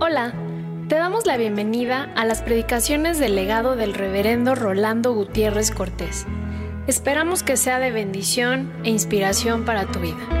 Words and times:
Hola, 0.00 0.32
te 0.88 0.94
damos 0.94 1.26
la 1.26 1.36
bienvenida 1.36 2.10
a 2.16 2.24
las 2.24 2.40
predicaciones 2.40 3.18
del 3.18 3.34
legado 3.36 3.76
del 3.76 3.92
reverendo 3.92 4.54
Rolando 4.54 5.12
Gutiérrez 5.12 5.70
Cortés. 5.70 6.26
Esperamos 6.86 7.42
que 7.42 7.58
sea 7.58 7.78
de 7.78 7.90
bendición 7.90 8.72
e 8.84 8.90
inspiración 8.90 9.66
para 9.66 9.84
tu 9.84 10.00
vida. 10.00 10.39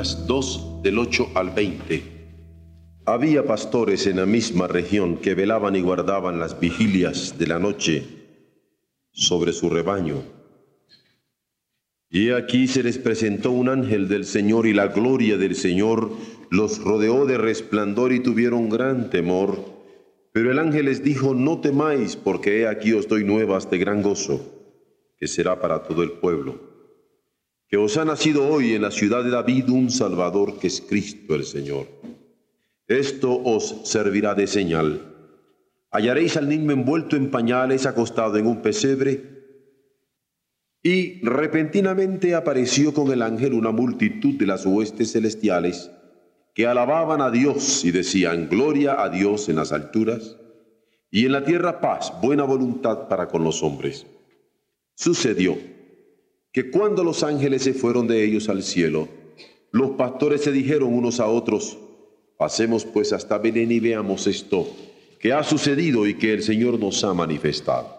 Lucas 0.00 0.26
2 0.26 0.82
del 0.82 0.98
8 0.98 1.32
al 1.34 1.50
20. 1.50 2.02
Había 3.04 3.44
pastores 3.44 4.06
en 4.06 4.16
la 4.16 4.24
misma 4.24 4.66
región 4.66 5.18
que 5.18 5.34
velaban 5.34 5.76
y 5.76 5.82
guardaban 5.82 6.40
las 6.40 6.58
vigilias 6.58 7.38
de 7.38 7.46
la 7.46 7.58
noche 7.58 8.06
sobre 9.12 9.52
su 9.52 9.68
rebaño. 9.68 10.22
Y 12.08 12.30
aquí 12.30 12.66
se 12.66 12.82
les 12.82 12.96
presentó 12.96 13.50
un 13.50 13.68
ángel 13.68 14.08
del 14.08 14.24
Señor 14.24 14.66
y 14.66 14.72
la 14.72 14.86
gloria 14.86 15.36
del 15.36 15.54
Señor 15.54 16.10
los 16.48 16.78
rodeó 16.78 17.26
de 17.26 17.36
resplandor 17.36 18.14
y 18.14 18.20
tuvieron 18.20 18.70
gran 18.70 19.10
temor. 19.10 19.62
Pero 20.32 20.50
el 20.50 20.60
ángel 20.60 20.86
les 20.86 21.04
dijo, 21.04 21.34
no 21.34 21.60
temáis, 21.60 22.16
porque 22.16 22.60
he 22.60 22.68
aquí 22.68 22.94
os 22.94 23.06
doy 23.06 23.22
nuevas 23.24 23.70
de 23.70 23.76
gran 23.76 24.00
gozo, 24.00 24.40
que 25.18 25.28
será 25.28 25.60
para 25.60 25.82
todo 25.82 26.02
el 26.02 26.12
pueblo. 26.12 26.69
Que 27.70 27.76
os 27.76 27.96
ha 27.96 28.04
nacido 28.04 28.48
hoy 28.48 28.74
en 28.74 28.82
la 28.82 28.90
ciudad 28.90 29.22
de 29.22 29.30
David 29.30 29.68
un 29.68 29.90
Salvador 29.90 30.58
que 30.58 30.66
es 30.66 30.80
Cristo 30.80 31.36
el 31.36 31.44
Señor. 31.44 31.86
Esto 32.88 33.40
os 33.44 33.82
servirá 33.84 34.34
de 34.34 34.48
señal. 34.48 35.14
Hallaréis 35.92 36.36
al 36.36 36.48
niño 36.48 36.72
envuelto 36.72 37.14
en 37.14 37.30
pañales, 37.30 37.86
acostado 37.86 38.36
en 38.38 38.48
un 38.48 38.60
pesebre. 38.60 39.22
Y 40.82 41.24
repentinamente 41.24 42.34
apareció 42.34 42.92
con 42.92 43.12
el 43.12 43.22
ángel 43.22 43.54
una 43.54 43.70
multitud 43.70 44.34
de 44.34 44.46
las 44.46 44.66
huestes 44.66 45.12
celestiales 45.12 45.92
que 46.54 46.66
alababan 46.66 47.20
a 47.20 47.30
Dios 47.30 47.84
y 47.84 47.92
decían, 47.92 48.48
Gloria 48.48 49.00
a 49.00 49.10
Dios 49.10 49.48
en 49.48 49.56
las 49.56 49.70
alturas 49.70 50.36
y 51.08 51.26
en 51.26 51.32
la 51.32 51.44
tierra 51.44 51.80
paz, 51.80 52.12
buena 52.20 52.42
voluntad 52.42 53.06
para 53.06 53.28
con 53.28 53.44
los 53.44 53.62
hombres. 53.62 54.08
Sucedió 54.96 55.69
que 56.52 56.70
cuando 56.70 57.04
los 57.04 57.22
ángeles 57.22 57.62
se 57.62 57.74
fueron 57.74 58.06
de 58.06 58.24
ellos 58.24 58.48
al 58.48 58.62
cielo, 58.62 59.08
los 59.70 59.90
pastores 59.90 60.42
se 60.42 60.52
dijeron 60.52 60.92
unos 60.92 61.20
a 61.20 61.26
otros, 61.26 61.78
Pasemos 62.40 62.86
pues 62.86 63.12
hasta 63.12 63.36
Belén 63.36 63.70
y 63.70 63.80
veamos 63.80 64.26
esto 64.26 64.66
que 65.18 65.34
ha 65.34 65.44
sucedido 65.44 66.06
y 66.06 66.14
que 66.14 66.32
el 66.32 66.42
Señor 66.42 66.80
nos 66.80 67.04
ha 67.04 67.12
manifestado. 67.12 67.94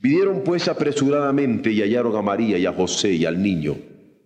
Vinieron 0.00 0.42
pues 0.42 0.66
apresuradamente 0.66 1.70
y 1.70 1.80
hallaron 1.80 2.16
a 2.16 2.22
María 2.22 2.58
y 2.58 2.66
a 2.66 2.72
José 2.72 3.12
y 3.12 3.26
al 3.26 3.40
niño 3.40 3.76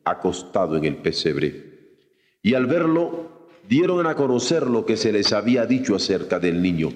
acostado 0.05 0.79
en 0.79 0.87
el 0.87 0.97
pesebre. 0.97 1.99
Y 2.43 2.55
al 2.55 2.65
verlo, 2.65 3.49
dieron 3.69 4.07
a 4.07 4.17
conocer 4.17 4.69
lo 4.69 4.87
que 4.87 4.97
se 4.97 5.13
les 5.13 5.35
había 5.35 5.67
dicho 5.67 5.95
acerca 5.95 6.41
del 6.41 6.63
niño. 6.63 6.89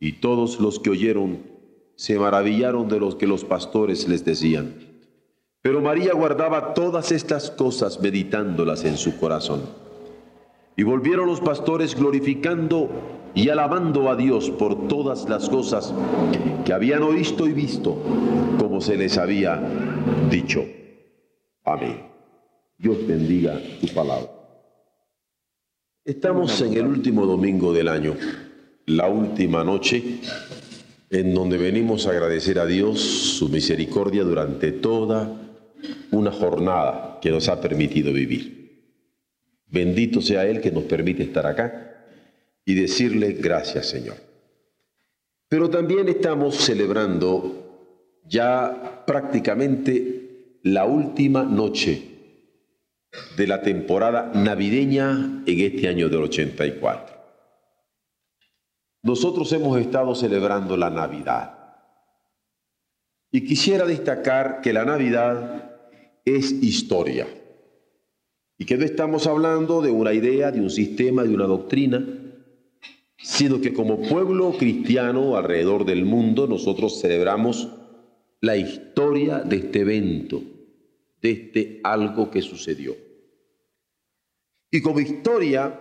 Y 0.00 0.14
todos 0.14 0.58
los 0.58 0.80
que 0.80 0.90
oyeron 0.90 1.44
se 1.94 2.18
maravillaron 2.18 2.88
de 2.88 2.98
lo 2.98 3.16
que 3.16 3.28
los 3.28 3.44
pastores 3.44 4.08
les 4.08 4.24
decían. 4.24 4.87
Pero 5.62 5.80
María 5.80 6.12
guardaba 6.14 6.74
todas 6.74 7.10
estas 7.10 7.50
cosas 7.50 8.00
meditándolas 8.00 8.84
en 8.84 8.96
su 8.96 9.18
corazón. 9.18 9.62
Y 10.76 10.84
volvieron 10.84 11.26
los 11.26 11.40
pastores 11.40 11.96
glorificando 11.96 12.88
y 13.34 13.48
alabando 13.48 14.08
a 14.08 14.16
Dios 14.16 14.50
por 14.50 14.86
todas 14.86 15.28
las 15.28 15.48
cosas 15.48 15.92
que 16.64 16.72
habían 16.72 17.02
oído 17.02 17.48
y 17.48 17.52
visto, 17.52 18.00
como 18.58 18.80
se 18.80 18.96
les 18.96 19.18
había 19.18 19.60
dicho. 20.30 20.64
Amén. 21.64 22.06
Dios 22.78 23.04
bendiga 23.06 23.60
tu 23.80 23.88
palabra. 23.88 24.30
Estamos 26.04 26.60
en 26.60 26.74
el 26.74 26.86
último 26.86 27.26
domingo 27.26 27.72
del 27.72 27.88
año, 27.88 28.14
la 28.86 29.08
última 29.08 29.64
noche, 29.64 30.20
en 31.10 31.34
donde 31.34 31.58
venimos 31.58 32.06
a 32.06 32.10
agradecer 32.10 32.60
a 32.60 32.66
Dios 32.66 33.00
su 33.00 33.48
misericordia 33.48 34.22
durante 34.22 34.70
toda 34.72 35.47
una 36.10 36.30
jornada 36.30 37.18
que 37.20 37.30
nos 37.30 37.48
ha 37.48 37.60
permitido 37.60 38.12
vivir. 38.12 38.58
Bendito 39.66 40.20
sea 40.20 40.46
Él 40.46 40.60
que 40.60 40.70
nos 40.70 40.84
permite 40.84 41.22
estar 41.22 41.46
acá 41.46 42.06
y 42.64 42.74
decirle 42.74 43.32
gracias 43.32 43.86
Señor. 43.86 44.16
Pero 45.48 45.70
también 45.70 46.08
estamos 46.08 46.56
celebrando 46.56 48.20
ya 48.24 49.04
prácticamente 49.06 50.58
la 50.62 50.84
última 50.84 51.44
noche 51.44 52.02
de 53.36 53.46
la 53.46 53.62
temporada 53.62 54.30
navideña 54.34 55.42
en 55.46 55.60
este 55.60 55.88
año 55.88 56.08
del 56.08 56.22
84. 56.22 57.16
Nosotros 59.02 59.50
hemos 59.52 59.78
estado 59.78 60.14
celebrando 60.14 60.76
la 60.76 60.90
Navidad. 60.90 61.57
Y 63.30 63.44
quisiera 63.44 63.84
destacar 63.84 64.60
que 64.62 64.72
la 64.72 64.84
Navidad 64.84 65.80
es 66.24 66.50
historia. 66.50 67.26
Y 68.56 68.64
que 68.64 68.76
no 68.76 68.84
estamos 68.84 69.26
hablando 69.26 69.82
de 69.82 69.90
una 69.90 70.12
idea, 70.12 70.50
de 70.50 70.60
un 70.60 70.70
sistema, 70.70 71.22
de 71.22 71.34
una 71.34 71.44
doctrina, 71.46 72.04
sino 73.18 73.60
que 73.60 73.72
como 73.72 74.00
pueblo 74.02 74.56
cristiano 74.56 75.36
alrededor 75.36 75.84
del 75.84 76.04
mundo 76.04 76.46
nosotros 76.46 77.00
celebramos 77.00 77.68
la 78.40 78.56
historia 78.56 79.40
de 79.40 79.56
este 79.56 79.80
evento, 79.80 80.42
de 81.20 81.30
este 81.30 81.80
algo 81.84 82.30
que 82.30 82.42
sucedió. 82.42 82.96
Y 84.70 84.80
como 84.82 85.00
historia 85.00 85.80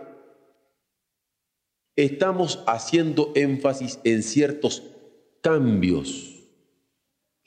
estamos 1.96 2.64
haciendo 2.68 3.32
énfasis 3.36 4.00
en 4.04 4.24
ciertos 4.24 4.84
cambios 5.42 6.37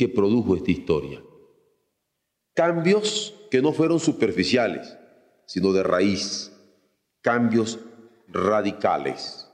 que 0.00 0.08
produjo 0.08 0.56
esta 0.56 0.70
historia. 0.70 1.22
Cambios 2.54 3.34
que 3.50 3.60
no 3.60 3.74
fueron 3.74 4.00
superficiales, 4.00 4.96
sino 5.44 5.74
de 5.74 5.82
raíz, 5.82 6.50
cambios 7.20 7.78
radicales. 8.26 9.52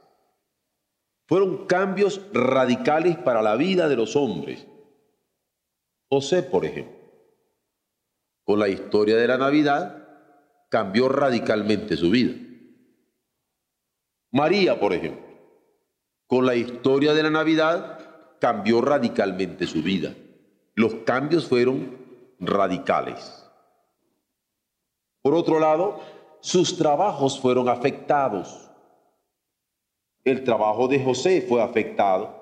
Fueron 1.26 1.66
cambios 1.66 2.20
radicales 2.32 3.16
para 3.16 3.42
la 3.42 3.56
vida 3.56 3.88
de 3.88 3.96
los 3.96 4.14
hombres. 4.14 4.64
José, 6.08 6.44
por 6.44 6.64
ejemplo, 6.64 6.94
con 8.44 8.60
la 8.60 8.68
historia 8.68 9.16
de 9.16 9.26
la 9.26 9.38
Navidad, 9.38 10.06
cambió 10.70 11.08
radicalmente 11.08 11.96
su 11.96 12.08
vida. 12.08 12.34
María, 14.30 14.78
por 14.78 14.92
ejemplo, 14.92 15.26
con 16.28 16.46
la 16.46 16.54
historia 16.54 17.14
de 17.14 17.24
la 17.24 17.30
Navidad, 17.30 18.38
cambió 18.38 18.80
radicalmente 18.80 19.66
su 19.66 19.82
vida. 19.82 20.14
Los 20.76 20.94
cambios 21.06 21.48
fueron 21.48 21.96
radicales. 22.38 23.50
Por 25.22 25.34
otro 25.34 25.58
lado, 25.58 25.98
sus 26.40 26.76
trabajos 26.76 27.40
fueron 27.40 27.70
afectados. 27.70 28.70
El 30.22 30.44
trabajo 30.44 30.86
de 30.86 31.02
José 31.02 31.40
fue 31.40 31.62
afectado. 31.62 32.36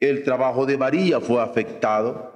El 0.00 0.24
trabajo 0.24 0.66
de 0.66 0.76
María 0.76 1.20
fue 1.20 1.40
afectado. 1.40 2.32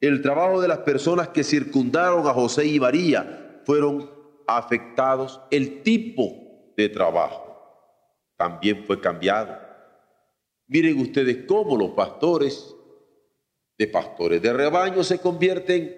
El 0.00 0.22
trabajo 0.22 0.62
de 0.62 0.68
las 0.68 0.78
personas 0.78 1.28
que 1.28 1.44
circundaron 1.44 2.26
a 2.26 2.32
José 2.32 2.64
y 2.66 2.80
María 2.80 3.60
fueron 3.66 4.10
afectados. 4.46 5.42
El 5.50 5.82
tipo 5.82 6.72
de 6.74 6.88
trabajo 6.88 7.52
también 8.38 8.82
fue 8.86 8.98
cambiado. 8.98 9.58
Miren 10.68 10.98
ustedes 10.98 11.44
cómo 11.46 11.76
los 11.76 11.90
pastores 11.90 12.74
de 13.82 13.88
pastores 13.88 14.40
de 14.40 14.52
rebaño 14.52 15.02
se 15.02 15.18
convierten 15.18 15.96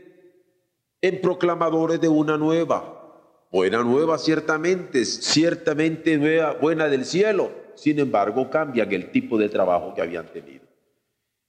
en 1.02 1.20
proclamadores 1.20 2.00
de 2.00 2.08
una 2.08 2.38
nueva. 2.38 3.46
Buena 3.52 3.82
nueva 3.82 4.16
ciertamente, 4.16 5.04
ciertamente 5.04 6.16
nueva, 6.16 6.54
buena 6.54 6.88
del 6.88 7.04
cielo. 7.04 7.50
Sin 7.75 7.98
embargo, 7.98 8.48
cambian 8.48 8.90
el 8.90 9.10
tipo 9.10 9.36
de 9.36 9.50
trabajo 9.50 9.92
que 9.92 10.00
habían 10.00 10.32
tenido. 10.32 10.64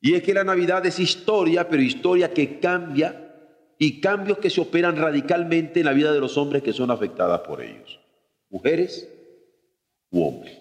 Y 0.01 0.15
es 0.15 0.23
que 0.23 0.33
la 0.33 0.43
Navidad 0.43 0.85
es 0.85 0.99
historia, 0.99 1.69
pero 1.69 1.81
historia 1.81 2.33
que 2.33 2.59
cambia 2.59 3.21
y 3.79 4.01
cambios 4.01 4.39
que 4.39 4.49
se 4.49 4.59
operan 4.59 4.97
radicalmente 4.97 5.79
en 5.79 5.85
la 5.85 5.93
vida 5.93 6.11
de 6.11 6.19
los 6.19 6.37
hombres 6.37 6.63
que 6.63 6.73
son 6.73 6.91
afectadas 6.91 7.39
por 7.41 7.61
ellos. 7.61 8.01
Mujeres 8.49 9.09
u 10.11 10.21
hombres. 10.21 10.57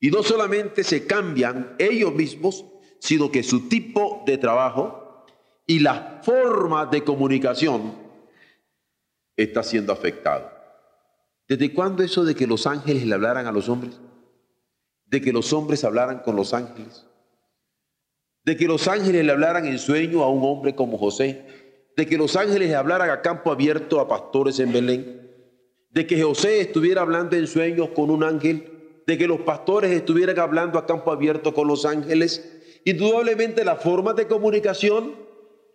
Y 0.00 0.10
no 0.10 0.22
solamente 0.22 0.82
se 0.82 1.06
cambian 1.06 1.76
ellos 1.78 2.14
mismos, 2.14 2.64
sino 3.00 3.32
que 3.32 3.42
su 3.42 3.68
tipo 3.68 4.22
de 4.26 4.38
trabajo 4.38 5.24
y 5.66 5.80
la 5.80 6.20
forma 6.22 6.86
de 6.86 7.02
comunicación 7.02 7.94
está 9.36 9.62
siendo 9.62 9.92
afectado. 9.92 10.50
¿Desde 11.48 11.72
cuándo 11.72 12.02
eso 12.02 12.24
de 12.24 12.34
que 12.34 12.46
los 12.46 12.66
ángeles 12.66 13.04
le 13.04 13.14
hablaran 13.14 13.46
a 13.46 13.52
los 13.52 13.68
hombres? 13.68 13.98
¿De 15.06 15.20
que 15.20 15.32
los 15.32 15.52
hombres 15.52 15.82
hablaran 15.82 16.20
con 16.20 16.36
los 16.36 16.54
ángeles? 16.54 17.06
¿De 18.44 18.56
que 18.56 18.66
los 18.66 18.86
ángeles 18.86 19.24
le 19.24 19.32
hablaran 19.32 19.66
en 19.66 19.78
sueño 19.78 20.22
a 20.22 20.30
un 20.30 20.44
hombre 20.44 20.74
como 20.74 20.98
José? 20.98 21.90
¿De 21.96 22.06
que 22.06 22.16
los 22.16 22.36
ángeles 22.36 22.68
le 22.68 22.76
hablaran 22.76 23.10
a 23.10 23.22
campo 23.22 23.50
abierto 23.50 24.00
a 24.00 24.08
pastores 24.08 24.60
en 24.60 24.72
Belén? 24.72 25.30
¿De 25.90 26.06
que 26.06 26.22
José 26.22 26.60
estuviera 26.60 27.02
hablando 27.02 27.36
en 27.36 27.46
sueños 27.46 27.88
con 27.90 28.10
un 28.10 28.22
ángel? 28.22 29.02
¿De 29.06 29.18
que 29.18 29.26
los 29.26 29.40
pastores 29.40 29.90
estuvieran 29.90 30.38
hablando 30.38 30.78
a 30.78 30.86
campo 30.86 31.10
abierto 31.10 31.52
con 31.52 31.66
los 31.66 31.84
ángeles? 31.84 32.59
Indudablemente 32.84 33.64
las 33.64 33.82
formas 33.82 34.16
de 34.16 34.26
comunicación 34.26 35.14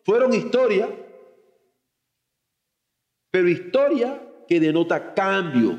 fueron 0.03 0.33
historia, 0.33 0.89
pero 3.31 3.47
historia 3.47 4.21
que 4.47 4.59
denota 4.59 5.13
cambio, 5.13 5.77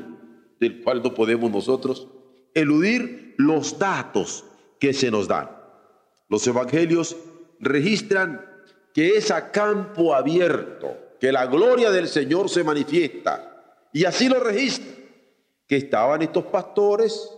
del 0.59 0.83
cual 0.83 1.01
no 1.03 1.13
podemos 1.13 1.51
nosotros 1.51 2.07
eludir 2.53 3.35
los 3.37 3.77
datos 3.77 4.45
que 4.79 4.93
se 4.93 5.11
nos 5.11 5.27
dan. 5.27 5.49
Los 6.29 6.45
evangelios 6.47 7.15
registran 7.59 8.45
que 8.93 9.17
es 9.17 9.31
a 9.31 9.51
campo 9.51 10.13
abierto 10.13 11.07
que 11.19 11.31
la 11.31 11.45
gloria 11.45 11.91
del 11.91 12.07
Señor 12.07 12.49
se 12.49 12.63
manifiesta. 12.63 13.87
Y 13.93 14.05
así 14.05 14.29
lo 14.29 14.39
registra, 14.39 14.93
que 15.67 15.77
estaban 15.77 16.21
estos 16.21 16.45
pastores 16.45 17.29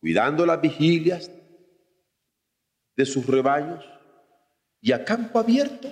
cuidando 0.00 0.46
las 0.46 0.60
vigilias 0.60 1.30
de 2.96 3.06
sus 3.06 3.26
rebaños 3.26 3.84
y 4.80 4.92
a 4.92 5.04
campo 5.04 5.38
abierto 5.38 5.88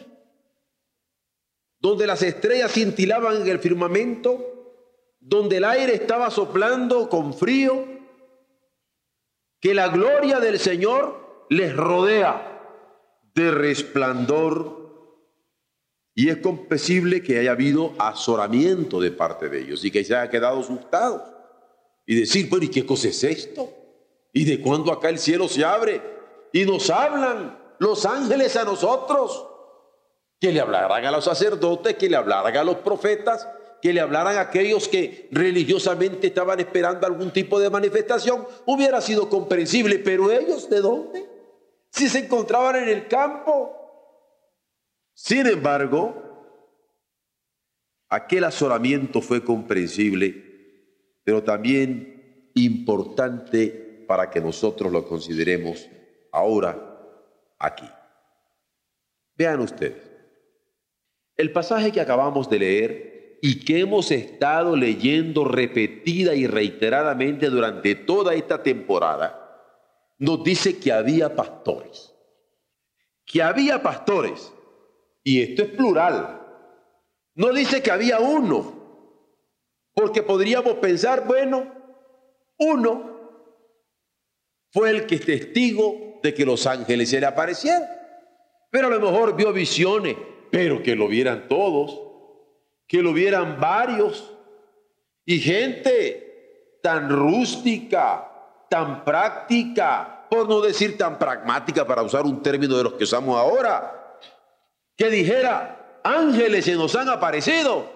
donde 1.80 2.06
las 2.06 2.22
estrellas 2.22 2.72
cintilaban 2.72 3.42
en 3.42 3.48
el 3.48 3.58
firmamento, 3.58 5.16
donde 5.20 5.58
el 5.58 5.64
aire 5.64 5.94
estaba 5.94 6.30
soplando 6.30 7.08
con 7.08 7.34
frío, 7.34 7.86
que 9.60 9.74
la 9.74 9.88
gloria 9.88 10.40
del 10.40 10.58
Señor 10.58 11.46
les 11.50 11.74
rodea 11.74 12.60
de 13.34 13.50
resplandor. 13.50 14.78
Y 16.14 16.30
es 16.30 16.38
comprensible 16.38 17.22
que 17.22 17.38
haya 17.38 17.52
habido 17.52 17.94
azoramiento 17.98 19.00
de 19.00 19.12
parte 19.12 19.48
de 19.48 19.60
ellos 19.60 19.84
y 19.84 19.90
que 19.92 20.04
se 20.04 20.16
haya 20.16 20.30
quedado 20.30 20.60
asustados. 20.60 21.22
Y 22.06 22.16
decir, 22.16 22.48
bueno, 22.48 22.64
¿y 22.64 22.70
qué 22.70 22.84
cosa 22.84 23.08
es 23.08 23.22
esto? 23.22 23.72
¿Y 24.32 24.44
de 24.44 24.60
cuándo 24.60 24.90
acá 24.90 25.10
el 25.10 25.18
cielo 25.18 25.46
se 25.46 25.64
abre? 25.64 26.17
Y 26.52 26.64
nos 26.64 26.90
hablan 26.90 27.58
los 27.78 28.04
ángeles 28.06 28.56
a 28.56 28.64
nosotros 28.64 29.46
que 30.40 30.52
le 30.52 30.60
hablaran 30.60 31.04
a 31.04 31.10
los 31.10 31.24
sacerdotes, 31.24 31.96
que 31.96 32.08
le 32.08 32.16
hablaran 32.16 32.56
a 32.56 32.64
los 32.64 32.76
profetas, 32.76 33.48
que 33.82 33.92
le 33.92 34.00
hablaran 34.00 34.36
a 34.36 34.42
aquellos 34.42 34.88
que 34.88 35.28
religiosamente 35.30 36.28
estaban 36.28 36.60
esperando 36.60 37.06
algún 37.06 37.32
tipo 37.32 37.60
de 37.60 37.70
manifestación, 37.70 38.46
hubiera 38.66 39.00
sido 39.00 39.28
comprensible, 39.28 39.98
pero 39.98 40.30
ellos 40.30 40.68
de 40.68 40.80
dónde? 40.80 41.28
Si 41.90 42.08
se 42.08 42.20
encontraban 42.20 42.76
en 42.76 42.88
el 42.88 43.08
campo. 43.08 43.74
Sin 45.14 45.46
embargo, 45.46 46.22
aquel 48.08 48.44
asolamiento 48.44 49.20
fue 49.20 49.42
comprensible, 49.42 51.20
pero 51.24 51.42
también 51.42 52.50
importante 52.54 54.04
para 54.06 54.30
que 54.30 54.40
nosotros 54.40 54.92
lo 54.92 55.06
consideremos 55.06 55.88
ahora 56.32 56.98
aquí. 57.58 57.88
Vean 59.36 59.60
ustedes. 59.60 60.10
El 61.36 61.52
pasaje 61.52 61.92
que 61.92 62.00
acabamos 62.00 62.50
de 62.50 62.58
leer 62.58 63.38
y 63.40 63.64
que 63.64 63.80
hemos 63.80 64.10
estado 64.10 64.76
leyendo 64.76 65.44
repetida 65.44 66.34
y 66.34 66.46
reiteradamente 66.46 67.48
durante 67.48 67.94
toda 67.94 68.34
esta 68.34 68.62
temporada, 68.62 69.44
nos 70.18 70.42
dice 70.42 70.78
que 70.78 70.92
había 70.92 71.36
pastores. 71.36 72.12
Que 73.24 73.42
había 73.42 73.80
pastores. 73.82 74.52
Y 75.22 75.42
esto 75.42 75.62
es 75.62 75.68
plural. 75.68 76.42
No 77.34 77.52
dice 77.52 77.80
que 77.82 77.92
había 77.92 78.18
uno. 78.18 78.76
Porque 79.94 80.22
podríamos 80.22 80.74
pensar, 80.74 81.24
bueno, 81.26 81.72
uno 82.58 83.18
fue 84.72 84.90
el 84.90 85.06
que 85.06 85.16
es 85.16 85.24
testigo 85.24 86.07
de 86.22 86.34
que 86.34 86.44
los 86.44 86.66
ángeles 86.66 87.10
se 87.10 87.20
le 87.20 87.26
aparecieron. 87.26 87.86
Pero 88.70 88.88
a 88.88 88.90
lo 88.90 89.00
mejor 89.00 89.34
vio 89.36 89.52
visiones, 89.52 90.16
pero 90.50 90.82
que 90.82 90.94
lo 90.94 91.08
vieran 91.08 91.48
todos, 91.48 92.00
que 92.86 93.02
lo 93.02 93.12
vieran 93.12 93.60
varios, 93.60 94.34
y 95.24 95.40
gente 95.40 96.80
tan 96.82 97.10
rústica, 97.10 98.30
tan 98.70 99.04
práctica, 99.04 100.26
por 100.30 100.48
no 100.48 100.60
decir 100.60 100.96
tan 100.96 101.18
pragmática 101.18 101.86
para 101.86 102.02
usar 102.02 102.24
un 102.24 102.42
término 102.42 102.76
de 102.76 102.84
los 102.84 102.94
que 102.94 103.04
usamos 103.04 103.38
ahora, 103.38 104.18
que 104.96 105.10
dijera, 105.10 106.00
ángeles 106.02 106.64
se 106.64 106.74
nos 106.74 106.94
han 106.96 107.08
aparecido. 107.08 107.90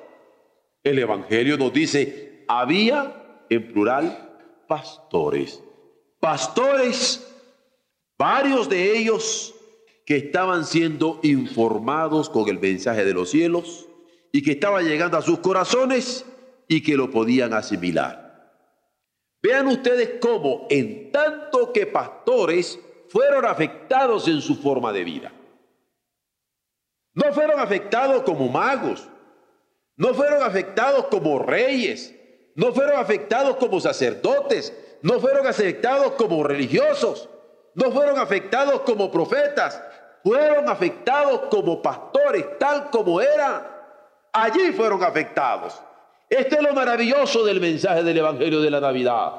El 0.83 0.99
Evangelio 0.99 1.57
nos 1.57 1.73
dice, 1.73 2.45
había 2.49 3.45
en 3.49 3.73
plural 3.73 4.37
pastores, 4.67 5.63
pastores, 6.21 7.31
varios 8.19 8.69
de 8.69 8.97
ellos 8.97 9.55
que 10.05 10.17
estaban 10.17 10.64
siendo 10.64 11.20
informados 11.23 12.29
con 12.29 12.49
el 12.49 12.59
mensaje 12.59 13.05
de 13.05 13.14
los 13.14 13.31
cielos 13.31 13.88
y 14.32 14.43
que 14.43 14.53
estaba 14.53 14.82
llegando 14.82 15.17
a 15.17 15.23
sus 15.23 15.38
corazones 15.38 16.25
y 16.69 16.82
que 16.82 16.97
lo 16.97 17.11
podían 17.11 17.53
asimilar. 17.53 18.23
Vean 19.43 19.67
ustedes 19.67 20.14
cómo 20.20 20.67
en 20.70 21.11
tanto 21.11 21.73
que 21.73 21.87
pastores 21.87 22.79
fueron 23.09 23.44
afectados 23.44 24.29
en 24.29 24.41
su 24.41 24.56
forma 24.56 24.93
de 24.93 25.05
vida. 25.05 25.32
No 27.15 27.32
fueron 27.32 27.61
afectados 27.61 28.23
como 28.23 28.49
magos, 28.49 29.06
no 29.97 30.15
fueron 30.15 30.43
afectados 30.43 31.06
como 31.06 31.38
reyes, 31.41 32.15
no 32.55 32.73
fueron 32.73 32.99
afectados 32.99 33.56
como 33.56 33.81
sacerdotes, 33.81 34.73
no 35.03 35.20
fueron 35.20 35.47
afectados 35.47 36.12
como 36.12 36.43
religiosos, 36.43 37.29
no 37.75 37.91
fueron 37.91 38.19
afectados 38.19 38.83
como 38.83 39.11
profetas, 39.11 39.81
fueron 40.23 40.69
afectados 40.69 41.43
como 41.51 41.81
pastores, 41.81 42.59
tal 42.59 42.91
como 42.91 43.21
eran. 43.21 43.67
Allí 44.33 44.73
fueron 44.73 45.03
afectados. 45.03 45.81
Este 46.29 46.57
es 46.57 46.63
lo 46.63 46.73
maravilloso 46.73 47.44
del 47.44 47.61
mensaje 47.61 48.03
del 48.03 48.19
Evangelio 48.19 48.61
de 48.61 48.70
la 48.70 48.81
Navidad. 48.81 49.32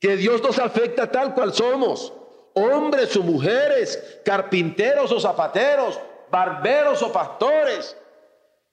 Que 0.00 0.16
Dios 0.16 0.42
nos 0.42 0.58
afecta 0.58 1.10
tal 1.10 1.34
cual 1.34 1.52
somos. 1.52 2.12
Hombres 2.54 3.16
o 3.16 3.22
mujeres, 3.22 4.20
carpinteros 4.24 5.10
o 5.10 5.18
zapateros, 5.18 5.98
barberos 6.30 7.02
o 7.02 7.10
pastores, 7.10 7.96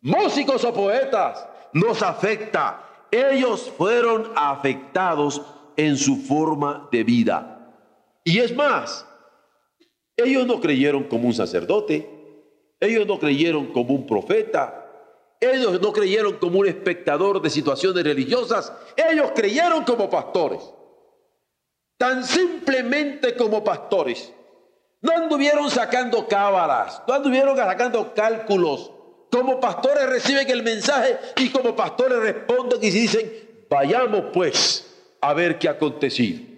músicos 0.01 0.63
o 0.63 0.73
poetas. 0.73 1.47
Nos 1.73 2.03
afecta. 2.03 2.83
Ellos 3.09 3.71
fueron 3.77 4.31
afectados 4.35 5.41
en 5.77 5.97
su 5.97 6.17
forma 6.17 6.87
de 6.91 7.03
vida. 7.03 7.60
Y 8.23 8.39
es 8.39 8.55
más, 8.55 9.05
ellos 10.15 10.45
no 10.45 10.59
creyeron 10.59 11.05
como 11.05 11.27
un 11.27 11.33
sacerdote, 11.33 12.07
ellos 12.79 13.07
no 13.07 13.19
creyeron 13.19 13.67
como 13.67 13.93
un 13.93 14.05
profeta, 14.05 14.81
ellos 15.39 15.81
no 15.81 15.91
creyeron 15.91 16.37
como 16.37 16.59
un 16.59 16.67
espectador 16.67 17.41
de 17.41 17.49
situaciones 17.49 18.03
religiosas, 18.03 18.71
ellos 18.95 19.31
creyeron 19.35 19.83
como 19.83 20.09
pastores. 20.09 20.61
Tan 21.97 22.23
simplemente 22.23 23.35
como 23.35 23.63
pastores. 23.63 24.33
No 25.01 25.13
anduvieron 25.13 25.69
sacando 25.71 26.27
cábalas, 26.27 27.01
no 27.07 27.13
anduvieron 27.15 27.57
sacando 27.57 28.13
cálculos. 28.13 28.91
Como 29.31 29.59
pastores 29.59 30.07
reciben 30.07 30.49
el 30.49 30.61
mensaje 30.61 31.17
y 31.37 31.49
como 31.49 31.75
pastores 31.75 32.19
responden 32.19 32.79
y 32.83 32.89
dicen, 32.89 33.65
vayamos 33.69 34.25
pues 34.33 34.85
a 35.21 35.33
ver 35.33 35.57
qué 35.57 35.69
ha 35.69 35.71
acontecido. 35.71 36.50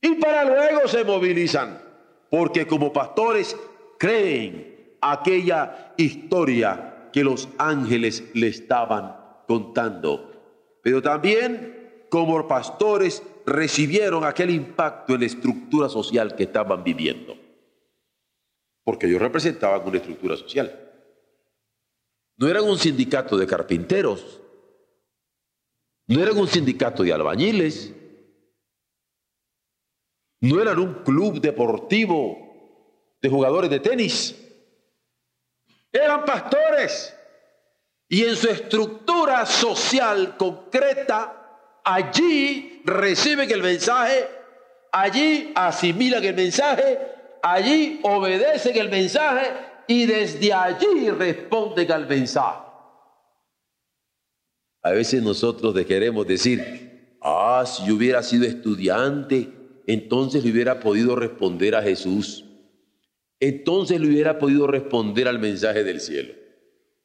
Y 0.00 0.14
para 0.16 0.44
luego 0.44 0.86
se 0.86 1.04
movilizan 1.04 1.82
porque 2.30 2.66
como 2.66 2.92
pastores 2.92 3.56
creen 3.98 4.96
aquella 5.00 5.94
historia 5.96 7.10
que 7.12 7.24
los 7.24 7.48
ángeles 7.58 8.24
le 8.34 8.48
estaban 8.48 9.16
contando. 9.46 10.80
Pero 10.82 11.02
también 11.02 12.06
como 12.10 12.46
pastores 12.46 13.22
recibieron 13.46 14.24
aquel 14.24 14.50
impacto 14.50 15.14
en 15.14 15.20
la 15.20 15.26
estructura 15.26 15.88
social 15.88 16.36
que 16.36 16.44
estaban 16.44 16.84
viviendo. 16.84 17.36
Porque 18.84 19.06
ellos 19.06 19.20
representaban 19.20 19.86
una 19.86 19.98
estructura 19.98 20.36
social. 20.36 20.84
No 22.36 22.46
eran 22.48 22.64
un 22.64 22.78
sindicato 22.78 23.36
de 23.36 23.46
carpinteros, 23.46 24.40
no 26.06 26.22
eran 26.22 26.38
un 26.38 26.46
sindicato 26.46 27.02
de 27.02 27.12
albañiles, 27.12 27.92
no 30.40 30.60
eran 30.60 30.78
un 30.78 30.94
club 31.02 31.40
deportivo 31.40 32.36
de 33.20 33.28
jugadores 33.28 33.70
de 33.70 33.80
tenis. 33.80 34.36
Eran 35.92 36.24
pastores 36.24 37.14
Y 38.10 38.24
en 38.24 38.36
su 38.36 38.48
estructura 38.48 39.44
social 39.44 40.36
concreta, 40.38 41.80
allí 41.84 42.80
reciben 42.86 43.50
el 43.50 43.62
mensaje, 43.62 44.26
allí 44.90 45.52
asimilan 45.54 46.24
el 46.24 46.34
mensaje, 46.34 46.98
allí 47.42 48.00
obedecen 48.02 48.78
el 48.78 48.88
mensaje 48.88 49.52
y 49.86 50.06
desde 50.06 50.54
allí 50.54 51.10
responden 51.10 51.92
al 51.92 52.08
mensaje. 52.08 52.60
A 54.82 54.90
veces 54.92 55.22
nosotros 55.22 55.74
queremos 55.84 56.26
decir, 56.26 57.18
ah, 57.20 57.62
si 57.66 57.90
hubiera 57.92 58.22
sido 58.22 58.46
estudiante, 58.46 59.57
entonces 59.88 60.44
le 60.44 60.52
hubiera 60.52 60.80
podido 60.80 61.16
responder 61.16 61.74
a 61.74 61.82
Jesús. 61.82 62.44
Entonces 63.40 63.98
le 63.98 64.08
hubiera 64.08 64.38
podido 64.38 64.66
responder 64.66 65.26
al 65.26 65.38
mensaje 65.38 65.82
del 65.82 66.00
cielo. 66.02 66.34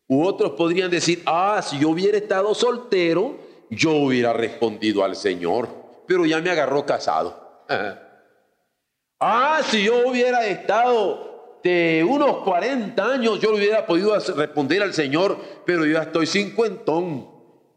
U 0.08 0.26
otros 0.26 0.52
podrían 0.52 0.92
decir, 0.92 1.24
ah, 1.26 1.62
si 1.64 1.80
yo 1.80 1.90
hubiera 1.90 2.18
estado 2.18 2.54
soltero, 2.54 3.38
yo 3.70 3.94
hubiera 3.94 4.34
respondido 4.34 5.06
al 5.06 5.16
Señor, 5.16 5.70
pero 6.06 6.26
ya 6.26 6.42
me 6.42 6.50
agarró 6.50 6.86
casado. 6.86 7.64
ah, 9.22 9.62
si 9.66 9.86
yo 9.86 10.06
hubiera 10.06 10.46
estado 10.46 11.62
de 11.64 12.06
unos 12.06 12.40
40 12.40 13.14
años, 13.14 13.40
yo 13.40 13.52
le 13.52 13.60
hubiera 13.60 13.86
podido 13.86 14.20
responder 14.36 14.84
al 14.84 14.94
Señor, 14.94 15.38
pero 15.66 15.86
yo 15.86 15.94
ya 15.94 16.04
estoy 16.04 16.28
cincuentón, 16.28 17.30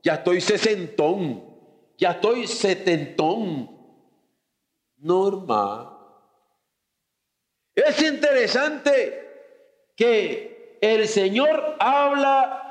ya 0.02 0.14
estoy 0.14 0.40
sesentón, 0.40 1.44
ya 1.96 2.10
estoy 2.10 2.48
setentón. 2.48 3.75
Normal. 4.98 5.90
Es 7.74 8.02
interesante 8.02 9.26
que 9.94 10.78
el 10.80 11.06
Señor 11.06 11.76
habla 11.78 12.66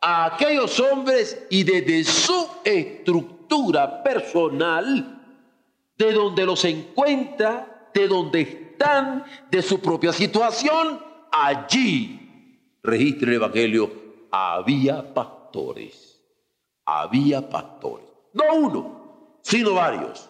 a 0.00 0.26
aquellos 0.26 0.78
hombres 0.80 1.46
y 1.50 1.64
desde 1.64 2.04
su 2.04 2.48
estructura 2.64 4.02
personal, 4.02 5.12
de 5.96 6.12
donde 6.12 6.44
los 6.44 6.64
encuentra, 6.64 7.90
de 7.92 8.06
donde 8.06 8.40
están, 8.42 9.24
de 9.50 9.62
su 9.62 9.80
propia 9.80 10.12
situación, 10.12 11.02
allí, 11.32 12.58
registra 12.82 13.28
el 13.30 13.36
Evangelio, 13.36 13.90
había 14.30 15.14
pastores, 15.14 16.20
había 16.84 17.48
pastores, 17.48 18.06
no 18.32 18.54
uno, 18.54 19.38
sino 19.42 19.74
varios. 19.74 20.28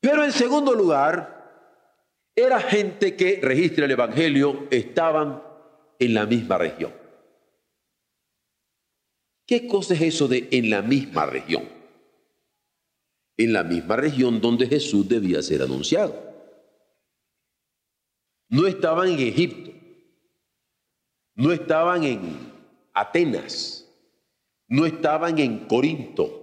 Pero 0.00 0.24
en 0.24 0.32
segundo 0.32 0.74
lugar, 0.74 1.40
era 2.34 2.60
gente 2.60 3.16
que, 3.16 3.40
registra 3.42 3.84
el 3.84 3.90
Evangelio, 3.90 4.66
estaban 4.70 5.42
en 5.98 6.14
la 6.14 6.26
misma 6.26 6.58
región. 6.58 6.92
¿Qué 9.46 9.66
cosa 9.66 9.94
es 9.94 10.00
eso 10.02 10.28
de 10.28 10.48
en 10.52 10.70
la 10.70 10.80
misma 10.80 11.26
región? 11.26 11.68
En 13.36 13.52
la 13.52 13.64
misma 13.64 13.96
región 13.96 14.40
donde 14.40 14.66
Jesús 14.66 15.08
debía 15.08 15.42
ser 15.42 15.62
anunciado. 15.62 16.30
No 18.48 18.66
estaban 18.66 19.08
en 19.08 19.18
Egipto, 19.18 19.70
no 21.34 21.52
estaban 21.52 22.04
en 22.04 22.52
Atenas, 22.94 23.88
no 24.68 24.86
estaban 24.86 25.38
en 25.38 25.66
Corinto, 25.66 26.40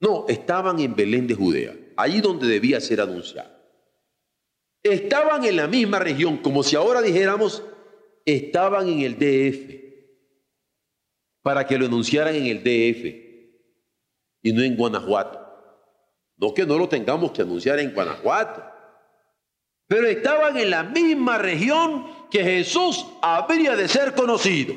no, 0.00 0.26
estaban 0.28 0.78
en 0.80 0.94
Belén 0.94 1.26
de 1.26 1.34
Judea, 1.34 1.76
allí 2.02 2.20
donde 2.20 2.46
debía 2.46 2.80
ser 2.80 3.00
anunciado 3.00 3.60
estaban 4.82 5.44
en 5.44 5.56
la 5.56 5.66
misma 5.66 5.98
región, 5.98 6.38
como 6.38 6.62
si 6.62 6.76
ahora 6.76 7.02
dijéramos, 7.02 7.62
estaban 8.24 8.88
en 8.88 9.00
el 9.00 9.18
DF, 9.18 9.80
para 11.42 11.66
que 11.66 11.78
lo 11.78 11.86
enunciaran 11.86 12.34
en 12.34 12.46
el 12.46 12.58
DF 12.58 13.04
y 14.42 14.52
no 14.52 14.62
en 14.62 14.76
Guanajuato. 14.76 15.38
No 16.36 16.54
que 16.54 16.64
no 16.64 16.78
lo 16.78 16.88
tengamos 16.88 17.32
que 17.32 17.42
anunciar 17.42 17.78
en 17.80 17.92
Guanajuato, 17.92 18.64
pero 19.86 20.06
estaban 20.06 20.56
en 20.56 20.70
la 20.70 20.84
misma 20.84 21.36
región 21.36 22.06
que 22.30 22.42
Jesús 22.42 23.06
habría 23.20 23.76
de 23.76 23.88
ser 23.88 24.14
conocido. 24.14 24.74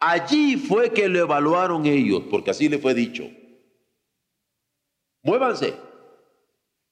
Allí 0.00 0.56
fue 0.56 0.92
que 0.92 1.08
lo 1.08 1.20
evaluaron 1.20 1.86
ellos, 1.86 2.22
porque 2.30 2.50
así 2.50 2.68
le 2.68 2.78
fue 2.78 2.94
dicho. 2.94 3.24
Muévanse 5.22 5.89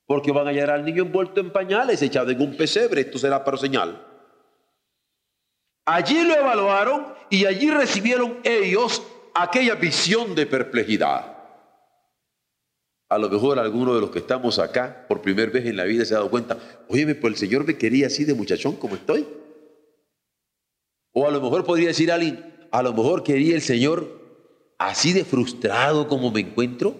porque 0.08 0.32
van 0.32 0.46
a 0.46 0.50
hallar 0.50 0.70
al 0.70 0.86
niño 0.86 1.02
envuelto 1.02 1.38
en 1.38 1.52
pañales, 1.52 2.00
echado 2.00 2.30
en 2.30 2.40
un 2.40 2.56
pesebre, 2.56 3.02
esto 3.02 3.18
será 3.18 3.44
para 3.44 3.58
señal. 3.58 4.02
Allí 5.84 6.24
lo 6.24 6.34
evaluaron 6.34 7.12
y 7.28 7.44
allí 7.44 7.70
recibieron 7.70 8.38
ellos 8.42 9.02
aquella 9.34 9.74
visión 9.74 10.34
de 10.34 10.46
perplejidad. 10.46 11.36
A 13.10 13.18
lo 13.18 13.28
mejor 13.28 13.58
alguno 13.58 13.94
de 13.94 14.00
los 14.00 14.10
que 14.10 14.20
estamos 14.20 14.58
acá 14.58 15.04
por 15.06 15.20
primera 15.20 15.52
vez 15.52 15.66
en 15.66 15.76
la 15.76 15.84
vida 15.84 16.06
se 16.06 16.14
ha 16.14 16.18
dado 16.18 16.30
cuenta, 16.30 16.56
oye, 16.88 17.14
pues 17.14 17.34
el 17.34 17.38
Señor 17.38 17.66
me 17.66 17.76
quería 17.76 18.06
así 18.06 18.24
de 18.24 18.32
muchachón 18.32 18.76
como 18.76 18.94
estoy. 18.94 19.28
O 21.12 21.28
a 21.28 21.30
lo 21.30 21.42
mejor 21.42 21.66
podría 21.66 21.88
decir 21.88 22.10
alguien, 22.10 22.66
a 22.70 22.82
lo 22.82 22.94
mejor 22.94 23.22
quería 23.22 23.54
el 23.54 23.62
Señor 23.62 24.08
así 24.78 25.12
de 25.12 25.26
frustrado 25.26 26.08
como 26.08 26.30
me 26.30 26.40
encuentro. 26.40 26.94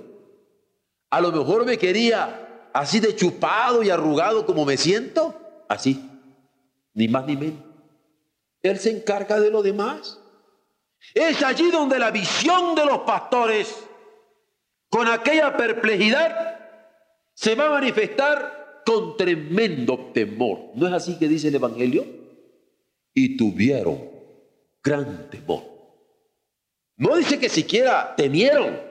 A 1.08 1.22
lo 1.22 1.32
mejor 1.32 1.64
me 1.64 1.78
quería 1.78 2.44
así 2.78 3.00
de 3.00 3.16
chupado 3.16 3.82
y 3.82 3.90
arrugado 3.90 4.46
como 4.46 4.64
me 4.64 4.76
siento, 4.76 5.34
así, 5.68 6.08
ni 6.94 7.08
más 7.08 7.26
ni 7.26 7.36
menos. 7.36 7.64
Él 8.62 8.78
se 8.78 8.90
encarga 8.90 9.40
de 9.40 9.50
lo 9.50 9.62
demás. 9.62 10.20
Es 11.12 11.42
allí 11.42 11.70
donde 11.72 11.98
la 11.98 12.12
visión 12.12 12.76
de 12.76 12.86
los 12.86 13.00
pastores, 13.00 13.84
con 14.88 15.08
aquella 15.08 15.56
perplejidad, 15.56 16.56
se 17.34 17.56
va 17.56 17.66
a 17.66 17.70
manifestar 17.70 18.82
con 18.86 19.16
tremendo 19.16 20.12
temor. 20.14 20.70
¿No 20.74 20.86
es 20.86 20.92
así 20.92 21.18
que 21.18 21.26
dice 21.26 21.48
el 21.48 21.56
Evangelio? 21.56 22.06
Y 23.12 23.36
tuvieron 23.36 24.08
gran 24.84 25.28
temor. 25.30 25.64
No 26.96 27.16
dice 27.16 27.40
que 27.40 27.48
siquiera 27.48 28.14
temieron, 28.16 28.87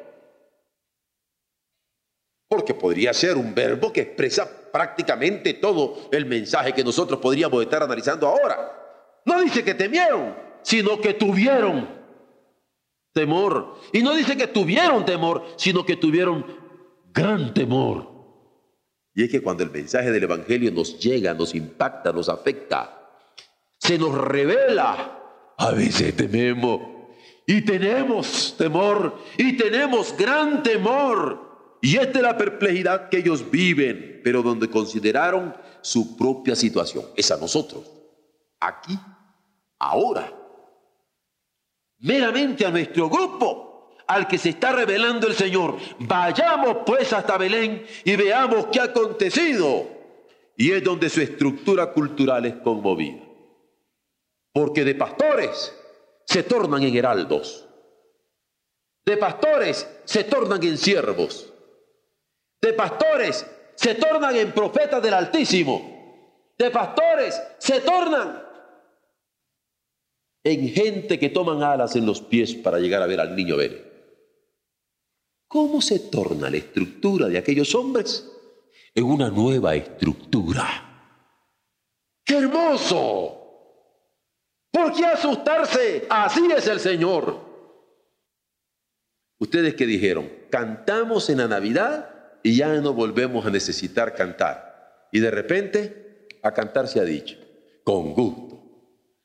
porque 2.48 2.74
podría 2.74 3.14
ser 3.14 3.36
un 3.36 3.54
verbo 3.54 3.92
que 3.92 4.02
expresa 4.02 4.50
prácticamente 4.72 5.56
todo 5.56 6.10
el 6.12 6.26
mensaje 6.26 6.74
que 6.74 6.84
nosotros 6.84 7.20
podríamos 7.20 7.62
estar 7.62 7.84
analizando 7.84 8.28
ahora. 8.28 9.22
No 9.26 9.42
dice 9.42 9.64
que 9.64 9.74
temieron, 9.74 10.36
sino 10.62 11.02
que 11.02 11.14
tuvieron 11.14 11.90
temor. 13.14 13.76
Y 13.92 14.02
no 14.02 14.16
dice 14.16 14.38
que 14.38 14.48
tuvieron 14.48 15.04
temor, 15.04 15.44
sino 15.58 15.86
que 15.86 15.98
tuvieron 15.98 16.46
gran 17.12 17.54
temor. 17.54 18.18
Y 19.14 19.24
es 19.24 19.32
que 19.32 19.42
cuando 19.42 19.64
el 19.64 19.72
mensaje 19.72 20.12
del 20.12 20.24
Evangelio 20.24 20.72
nos 20.72 21.00
llega, 21.00 21.34
nos 21.34 21.56
impacta, 21.56 22.14
nos 22.14 22.30
afecta, 22.30 23.10
se 23.80 23.98
nos 23.98 24.16
revela, 24.16 25.54
a 25.58 25.72
veces 25.72 26.16
tememos. 26.16 26.82
Y 27.48 27.62
tenemos 27.62 28.56
temor, 28.58 29.18
y 29.38 29.58
tenemos 29.58 30.16
gran 30.16 30.62
temor. 30.62 31.47
Y 31.82 31.98
esta 31.98 32.20
es 32.20 32.24
la 32.24 32.38
perplejidad 32.38 33.10
que 33.10 33.18
ellos 33.18 33.50
viven, 33.50 34.22
pero 34.24 34.42
donde 34.42 34.70
consideraron 34.70 35.56
su 35.82 36.18
propia 36.18 36.56
situación. 36.56 37.06
Es 37.16 37.32
a 37.32 37.38
nosotros, 37.38 37.86
aquí, 38.60 38.98
ahora. 39.80 40.34
Meramente 42.00 42.66
a 42.66 42.72
nuestro 42.72 43.10
grupo, 43.10 43.96
al 44.08 44.28
que 44.28 44.38
se 44.38 44.50
está 44.50 44.72
revelando 44.72 45.28
el 45.28 45.36
Señor. 45.36 45.78
Vayamos 46.00 46.78
pues 46.86 47.14
hasta 47.14 47.38
Belén 47.38 47.86
y 48.04 48.16
veamos 48.16 48.68
qué 48.72 48.80
ha 48.80 48.86
acontecido. 48.86 49.88
Y 50.56 50.72
es 50.72 50.84
donde 50.84 51.10
su 51.10 51.22
estructura 51.22 51.92
cultural 51.94 52.46
es 52.46 52.56
conmovida. 52.56 53.24
Porque 54.52 54.84
de 54.84 54.96
pastores 54.96 55.76
se 56.26 56.42
tornan 56.44 56.82
en 56.82 56.96
heraldos. 56.96 57.68
De 59.06 59.18
pastores 59.18 59.88
se 60.06 60.24
tornan 60.24 60.64
en 60.64 60.78
siervos 60.78 61.54
de 62.62 62.74
pastores 62.74 63.46
se 63.76 63.96
tornan 63.96 64.36
en 64.36 64.52
profetas 64.52 65.02
del 65.02 65.14
Altísimo. 65.14 66.54
De 66.58 66.72
pastores 66.72 67.40
se 67.60 67.82
tornan 67.82 68.44
en 70.44 70.70
gente 70.70 71.20
que 71.20 71.30
toman 71.30 71.62
alas 71.62 71.96
en 71.96 72.06
los 72.06 72.22
pies 72.22 72.56
para 72.56 72.80
llegar 72.80 73.02
a 73.02 73.08
ver 73.08 73.20
al 73.20 73.36
niño 73.36 73.58
ver. 73.58 73.88
¿Cómo 75.48 75.82
se 75.82 76.00
torna 76.00 76.50
la 76.50 76.58
estructura 76.58 77.28
de 77.28 77.38
aquellos 77.38 77.74
hombres? 77.76 78.30
En 78.96 79.04
una 79.04 79.30
nueva 79.30 79.76
estructura. 79.76 80.66
¡Qué 82.26 82.38
hermoso! 82.38 83.38
¿Por 84.72 84.94
qué 84.94 85.06
asustarse? 85.06 86.08
Así 86.10 86.48
es 86.52 86.68
el 86.68 86.80
Señor. 86.80 87.46
Ustedes 89.40 89.76
que 89.76 89.86
dijeron, 89.86 90.30
cantamos 90.50 91.30
en 91.30 91.38
la 91.38 91.48
Navidad 91.48 92.17
y 92.44 92.58
ya 92.58 92.74
no 92.76 92.94
volvemos 92.94 93.46
a 93.46 93.50
necesitar 93.50 94.14
cantar. 94.16 95.08
Y 95.12 95.20
de 95.20 95.32
repente 95.32 96.28
a 96.44 96.54
cantar 96.54 96.88
se 96.88 97.00
ha 97.00 97.04
dicho, 97.04 97.38
con 97.84 98.14
gusto. 98.14 98.62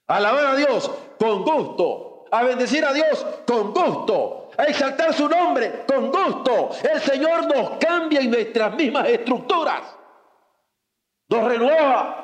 Alabar 0.07 0.47
a 0.47 0.57
Dios, 0.57 0.91
con 1.19 1.43
gusto. 1.43 2.09
a 2.33 2.45
bendecir 2.45 2.83
a 2.83 2.95
Dios 2.95 3.25
con 3.47 3.75
gusto, 3.75 4.51
a 4.57 4.65
exaltar 4.65 5.13
su 5.13 5.29
nombre 5.29 5.85
con 5.87 6.11
gusto. 6.11 6.71
El 6.91 7.01
Señor 7.01 7.47
nos 7.47 7.79
cambia 7.79 8.21
en 8.21 8.31
nuestras 8.31 8.75
mismas 8.75 9.07
estructuras, 9.09 9.83
nos 11.29 11.45
renueva 11.45 12.19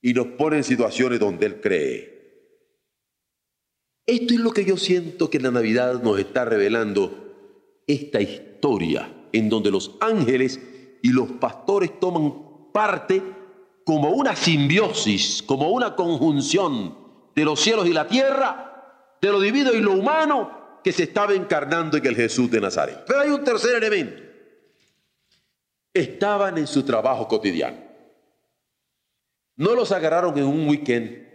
y 0.00 0.14
nos 0.14 0.28
pone 0.28 0.56
en 0.56 0.64
situaciones 0.64 1.20
donde 1.20 1.44
Él 1.44 1.60
cree. 1.60 2.20
Esto 4.06 4.32
es 4.34 4.40
lo 4.40 4.50
que 4.50 4.64
yo 4.64 4.78
siento 4.78 5.28
que 5.28 5.38
la 5.38 5.50
Navidad 5.50 6.02
nos 6.02 6.18
está 6.18 6.46
revelando, 6.46 7.82
esta 7.86 8.18
en 9.32 9.48
donde 9.48 9.70
los 9.70 9.96
ángeles 10.00 10.60
y 11.02 11.12
los 11.12 11.32
pastores 11.32 11.98
toman 11.98 12.70
parte 12.72 13.22
como 13.84 14.10
una 14.10 14.36
simbiosis, 14.36 15.42
como 15.42 15.70
una 15.70 15.96
conjunción 15.96 16.96
de 17.34 17.44
los 17.44 17.60
cielos 17.60 17.86
y 17.86 17.92
la 17.92 18.06
tierra, 18.06 19.16
de 19.20 19.28
lo 19.28 19.40
divino 19.40 19.72
y 19.72 19.80
lo 19.80 19.92
humano 19.92 20.78
que 20.84 20.92
se 20.92 21.04
estaba 21.04 21.34
encarnando 21.34 21.96
en 21.96 22.06
el 22.06 22.16
Jesús 22.16 22.50
de 22.50 22.60
Nazaret. 22.60 23.04
Pero 23.06 23.20
hay 23.20 23.30
un 23.30 23.44
tercer 23.44 23.76
elemento. 23.76 24.22
Estaban 25.92 26.56
en 26.58 26.66
su 26.66 26.84
trabajo 26.84 27.26
cotidiano. 27.26 27.78
No 29.56 29.74
los 29.74 29.92
agarraron 29.92 30.36
en 30.38 30.44
un 30.44 30.68
weekend. 30.68 31.28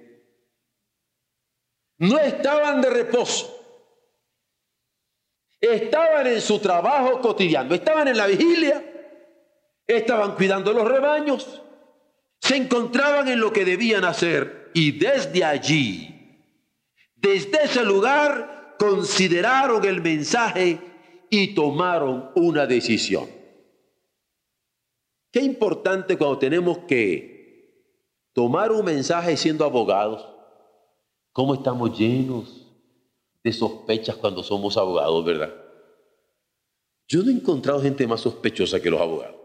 No 1.98 2.20
estaban 2.20 2.82
de 2.82 2.90
reposo. 2.90 3.55
Estaban 5.66 6.28
en 6.28 6.42
su 6.42 6.60
trabajo 6.60 7.20
cotidiano. 7.22 7.74
Estaban 7.74 8.08
en 8.08 8.18
la 8.18 8.28
vigilia. 8.28 8.84
Estaban 9.88 10.36
cuidando 10.36 10.74
los 10.74 10.88
rebaños. 10.88 11.62
Se 12.40 12.56
encontraban 12.56 13.28
en 13.28 13.40
lo 13.40 13.52
que 13.52 13.66
debían 13.66 14.06
hacer. 14.06 14.72
Y 14.74 14.92
desde 14.92 15.44
allí, 15.44 16.44
desde 17.16 17.64
ese 17.64 17.84
lugar, 17.84 18.76
consideraron 18.78 19.86
el 19.86 20.02
mensaje 20.02 20.80
y 21.30 21.56
tomaron 21.56 22.32
una 22.36 22.68
decisión. 22.68 23.28
Qué 25.32 25.42
importante 25.42 26.18
cuando 26.18 26.38
tenemos 26.38 26.80
que 26.80 27.36
tomar 28.34 28.72
un 28.72 28.86
mensaje 28.86 29.36
siendo 29.38 29.66
abogados. 29.66 30.28
¿Cómo 31.32 31.56
estamos 31.56 31.98
llenos 31.98 32.65
de 33.46 33.54
sospechas 33.54 34.16
cuando 34.16 34.42
somos 34.42 34.76
abogados, 34.76 35.24
verdad? 35.24 35.54
Yo 37.08 37.22
no 37.22 37.30
he 37.30 37.34
encontrado 37.34 37.80
gente 37.80 38.08
más 38.08 38.22
sospechosa 38.22 38.82
que 38.82 38.90
los 38.90 39.00
abogados. 39.00 39.36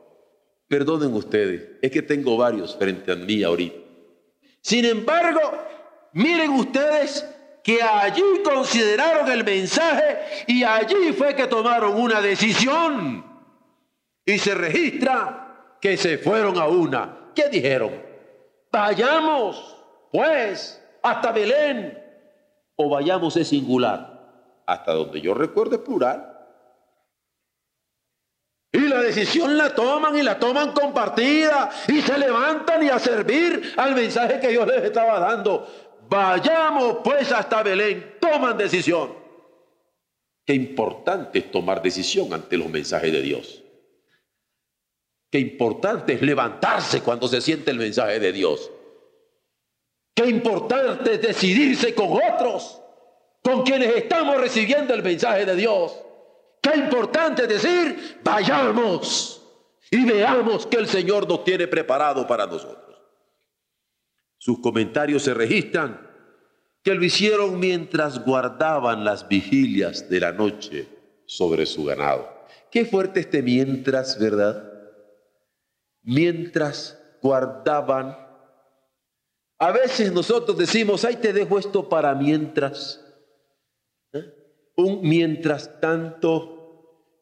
Perdonen 0.67 1.13
ustedes, 1.13 1.73
es 1.83 1.91
que 1.91 2.01
tengo 2.01 2.39
varios 2.39 2.75
frente 2.75 3.13
a 3.13 3.17
mí 3.17 3.43
ahorita. 3.43 3.77
Sin 4.63 4.87
embargo, 4.87 5.41
miren 6.15 6.53
ustedes 6.53 7.29
que 7.63 7.83
allí 7.83 8.23
consideraron 8.43 9.31
el 9.31 9.45
mensaje 9.45 10.45
y 10.47 10.65
allí 10.65 11.13
fue 11.13 11.37
que 11.37 11.47
tomaron 11.47 12.01
una 12.01 12.23
decisión. 12.23 13.23
Y 14.25 14.39
se 14.39 14.55
registra 14.55 15.77
que 15.79 15.99
se 15.99 16.17
fueron 16.17 16.57
a 16.57 16.67
una. 16.69 17.33
¿Qué 17.35 17.51
dijeron? 17.51 18.03
Vayamos, 18.73 19.77
pues, 20.11 20.83
hasta 21.03 21.33
Belén. 21.33 22.10
O 22.83 22.89
vayamos 22.89 23.37
es 23.37 23.49
singular. 23.49 24.63
Hasta 24.65 24.95
donde 24.95 25.21
yo 25.21 25.35
recuerdo 25.35 25.75
es 25.77 25.83
plural. 25.83 26.35
Y 28.73 28.79
la 28.79 29.03
decisión 29.03 29.59
la 29.59 29.75
toman 29.75 30.17
y 30.17 30.23
la 30.23 30.39
toman 30.39 30.73
compartida 30.73 31.69
y 31.89 32.01
se 32.01 32.17
levantan 32.17 32.83
y 32.83 32.89
a 32.89 32.99
servir 32.99 33.75
al 33.77 33.95
mensaje 33.95 34.41
que 34.41 34.49
Dios 34.49 34.67
les 34.67 34.83
estaba 34.83 35.21
dando. 35.21 35.69
Vayamos 36.09 36.99
pues 37.05 37.31
hasta 37.33 37.63
Belén, 37.63 38.17
toman 38.19 38.57
decisión. 38.57 39.13
Qué 40.47 40.55
importante 40.55 41.41
es 41.41 41.51
tomar 41.51 41.83
decisión 41.83 42.33
ante 42.33 42.57
los 42.57 42.71
mensajes 42.71 43.13
de 43.13 43.21
Dios. 43.21 43.63
Qué 45.31 45.39
importante 45.39 46.15
es 46.15 46.23
levantarse 46.23 47.03
cuando 47.03 47.29
se 47.29 47.43
siente 47.43 47.73
el 47.73 47.77
mensaje 47.77 48.19
de 48.19 48.33
Dios. 48.33 48.71
Qué 50.21 50.29
importante 50.29 51.15
es 51.15 51.23
decidirse 51.23 51.95
con 51.95 52.11
otros, 52.13 52.79
con 53.43 53.63
quienes 53.63 53.97
estamos 53.97 54.39
recibiendo 54.39 54.93
el 54.93 55.03
mensaje 55.03 55.47
de 55.47 55.57
Dios. 55.57 55.97
Qué 56.61 56.77
importante 56.77 57.45
es 57.45 57.49
decir, 57.49 58.21
vayamos 58.23 59.43
y 59.91 60.05
veamos 60.05 60.67
que 60.67 60.77
el 60.77 60.89
Señor 60.89 61.27
nos 61.27 61.43
tiene 61.43 61.67
preparado 61.69 62.27
para 62.27 62.45
nosotros. 62.45 62.99
Sus 64.37 64.59
comentarios 64.61 65.23
se 65.23 65.33
registran 65.33 66.07
que 66.83 66.95
lo 66.95 67.03
hicieron 67.03 67.59
mientras 67.59 68.23
guardaban 68.23 69.05
las 69.07 69.27
vigilias 69.27 70.11
de 70.11 70.21
la 70.21 70.33
noche 70.33 70.87
sobre 71.25 71.65
su 71.65 71.85
ganado. 71.87 72.29
Qué 72.71 72.85
fuerte 72.85 73.21
este 73.21 73.41
mientras, 73.41 74.19
¿verdad? 74.19 74.71
mientras 76.03 77.01
guardaban. 77.23 78.30
A 79.61 79.73
veces 79.73 80.11
nosotros 80.11 80.57
decimos, 80.57 81.05
ahí 81.05 81.17
te 81.17 81.35
dejo 81.35 81.59
esto 81.59 81.87
para 81.87 82.15
mientras. 82.15 83.05
¿eh? 84.15 84.25
Un 84.75 85.03
mientras 85.03 85.79
tanto. 85.79 86.57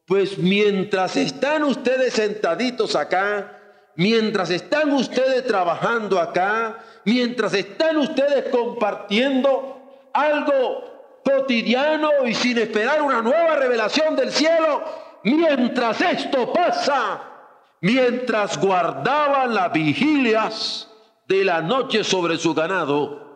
Pues 0.07 0.37
mientras 0.37 1.17
están 1.17 1.63
ustedes 1.63 2.13
sentaditos 2.13 2.95
acá, 2.95 3.59
mientras 3.97 4.51
están 4.51 4.93
ustedes 4.93 5.45
trabajando 5.45 6.17
acá, 6.17 6.79
mientras 7.03 7.53
están 7.53 7.97
ustedes 7.97 8.47
compartiendo 8.49 10.09
algo 10.13 11.21
cotidiano 11.25 12.25
y 12.25 12.33
sin 12.33 12.57
esperar 12.57 13.01
una 13.01 13.21
nueva 13.21 13.57
revelación 13.57 14.15
del 14.15 14.31
cielo, 14.31 14.81
mientras 15.25 15.99
esto 15.99 16.53
pasa, 16.53 17.21
mientras 17.81 18.57
guardaban 18.57 19.53
las 19.53 19.73
vigilias 19.73 20.88
de 21.29 21.45
la 21.45 21.61
noche 21.61 22.03
sobre 22.03 22.37
su 22.37 22.55
ganado, 22.55 23.29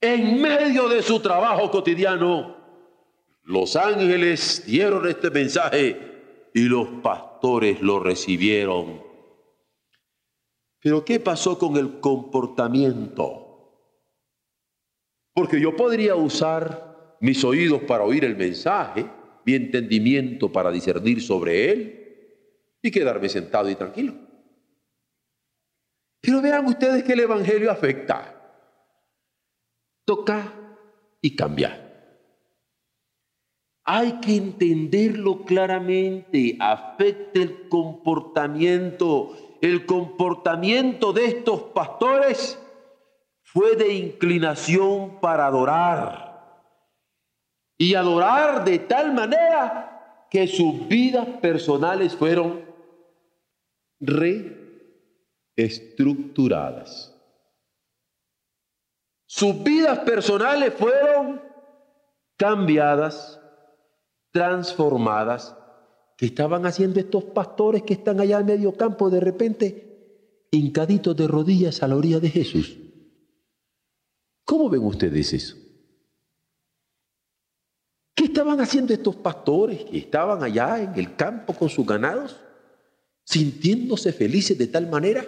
en 0.00 0.40
medio 0.40 0.88
de 0.88 1.02
su 1.02 1.20
trabajo 1.20 1.70
cotidiano, 1.70 2.56
los 3.42 3.76
ángeles 3.76 4.64
dieron 4.66 5.06
este 5.06 5.30
mensaje 5.30 6.48
y 6.54 6.62
los 6.62 6.88
pastores 7.02 7.82
lo 7.82 8.00
recibieron. 8.00 9.02
Pero 10.80 11.04
¿qué 11.04 11.20
pasó 11.20 11.58
con 11.58 11.76
el 11.76 12.00
comportamiento? 12.00 13.42
Porque 15.34 15.60
yo 15.60 15.76
podría 15.76 16.14
usar 16.14 17.18
mis 17.20 17.44
oídos 17.44 17.82
para 17.82 18.04
oír 18.04 18.24
el 18.24 18.36
mensaje, 18.36 19.06
mi 19.44 19.52
entendimiento 19.52 20.50
para 20.50 20.70
discernir 20.70 21.20
sobre 21.20 21.70
él, 21.70 22.02
y 22.80 22.90
quedarme 22.90 23.28
sentado 23.28 23.68
y 23.68 23.74
tranquilo. 23.74 24.25
Pero 26.26 26.42
vean 26.42 26.66
ustedes 26.66 27.04
que 27.04 27.12
el 27.12 27.20
Evangelio 27.20 27.70
afecta. 27.70 28.34
Toca 30.04 30.52
y 31.22 31.36
cambia. 31.36 31.80
Hay 33.84 34.14
que 34.14 34.34
entenderlo 34.34 35.44
claramente. 35.44 36.56
Afecta 36.58 37.38
el 37.38 37.68
comportamiento. 37.68 39.36
El 39.62 39.86
comportamiento 39.86 41.12
de 41.12 41.26
estos 41.26 41.62
pastores 41.62 42.60
fue 43.42 43.76
de 43.76 43.94
inclinación 43.94 45.20
para 45.20 45.46
adorar. 45.46 46.60
Y 47.78 47.94
adorar 47.94 48.64
de 48.64 48.80
tal 48.80 49.14
manera 49.14 50.26
que 50.28 50.48
sus 50.48 50.88
vidas 50.88 51.28
personales 51.40 52.16
fueron 52.16 52.64
reestructuradas. 55.56 57.12
Sus 59.26 59.62
vidas 59.62 59.98
personales 60.00 60.72
fueron 60.74 61.40
cambiadas, 62.36 63.40
transformadas. 64.30 65.56
¿Qué 66.16 66.26
estaban 66.26 66.64
haciendo 66.66 67.00
estos 67.00 67.24
pastores 67.24 67.82
que 67.82 67.94
están 67.94 68.20
allá 68.20 68.40
en 68.40 68.46
medio 68.46 68.76
campo 68.76 69.10
de 69.10 69.20
repente 69.20 70.46
hincaditos 70.50 71.16
de 71.16 71.26
rodillas 71.26 71.82
a 71.82 71.88
la 71.88 71.96
orilla 71.96 72.20
de 72.20 72.30
Jesús? 72.30 72.78
¿Cómo 74.44 74.70
ven 74.70 74.84
ustedes 74.84 75.32
eso? 75.32 75.56
¿Qué 78.14 78.24
estaban 78.24 78.60
haciendo 78.60 78.94
estos 78.94 79.16
pastores 79.16 79.84
que 79.84 79.98
estaban 79.98 80.42
allá 80.42 80.80
en 80.80 80.94
el 80.94 81.16
campo 81.16 81.52
con 81.52 81.68
sus 81.68 81.84
ganados? 81.84 82.40
sintiéndose 83.26 84.12
felices 84.12 84.56
de 84.56 84.68
tal 84.68 84.88
manera 84.88 85.26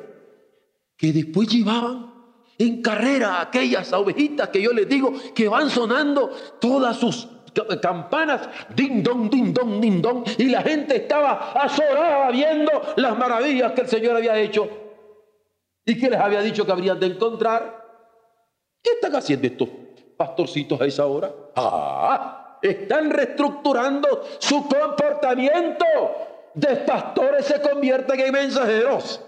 que 0.98 1.12
después 1.12 1.48
llevaban 1.48 2.12
en 2.58 2.82
carrera 2.82 3.40
aquellas 3.40 3.92
ovejitas 3.92 4.48
que 4.48 4.61
yo 4.61 4.72
les 4.72 4.88
digo 4.88 5.12
que 5.34 5.48
van 5.48 5.70
sonando 5.70 6.30
todas 6.61 6.96
sus 6.96 7.28
campanas, 7.80 8.48
ding 8.74 9.02
dong, 9.02 9.30
ding 9.30 9.54
dong, 9.54 9.80
ding 9.80 10.02
dong, 10.02 10.24
y 10.37 10.44
la 10.50 10.62
gente 10.62 10.96
estaba 10.96 11.52
azorada 11.52 12.30
viendo 12.30 12.70
las 12.96 13.16
maravillas 13.16 13.72
que 13.72 13.82
el 13.82 13.88
Señor 13.88 14.16
había 14.16 14.37
hecho 14.38 14.68
y 15.84 15.98
que 15.98 16.11
les 16.11 16.20
había 16.20 16.40
dicho 16.42 16.66
que 16.66 16.72
habrían 16.72 17.00
de 17.00 17.06
encontrar. 17.06 17.87
¿Qué 18.82 18.90
están 18.90 19.16
haciendo 19.16 19.46
estos 19.46 19.68
pastorcitos 20.16 20.80
a 20.80 20.84
esa 20.84 21.06
hora? 21.06 21.32
Ah, 21.56 22.58
están 22.61 23.11
reestructurando 23.11 24.24
su 24.38 24.68
comportamiento. 24.68 25.84
De 26.54 26.76
pastores 26.76 27.46
se 27.46 27.61
convierten 27.61 28.18
en 28.20 28.32
mensajeros. 28.32 29.20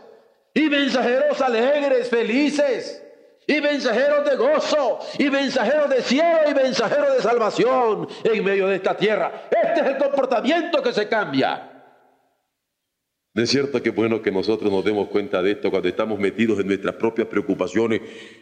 Y 0.55 0.69
mensajeros 0.69 1.41
alegres, 1.41 2.09
felices. 2.09 3.05
Y 3.47 3.61
mensajeros 3.61 4.29
de 4.29 4.37
gozo. 4.37 5.01
Y 5.19 5.31
mensajeros 5.31 5.91
de 5.91 6.03
cielo. 6.03 6.39
Y 6.51 6.55
mensajeros 6.55 7.17
de 7.17 7.23
salvación 7.23 8.09
en 8.25 8.45
medio 8.45 8.69
de 8.69 8.77
esta 8.77 8.97
tierra. 8.97 9.49
Este 9.51 9.81
es 9.81 9.87
el 9.87 9.99
comportamiento 9.99 10.83
que 10.83 10.93
se 10.93 11.09
cambia. 11.09 11.71
¿No 13.33 13.45
es 13.45 13.51
cierto 13.51 13.81
que 13.81 13.91
bueno 13.91 14.21
que 14.23 14.33
nosotros 14.33 14.73
nos 14.73 14.85
demos 14.85 15.07
cuenta 15.07 15.41
de 15.41 15.53
esto 15.53 15.71
cuando 15.71 15.89
estamos 15.89 16.19
metidos 16.19 16.59
en 16.59 16.67
nuestras 16.67 16.97
propias 16.97 17.29
preocupaciones 17.29 18.01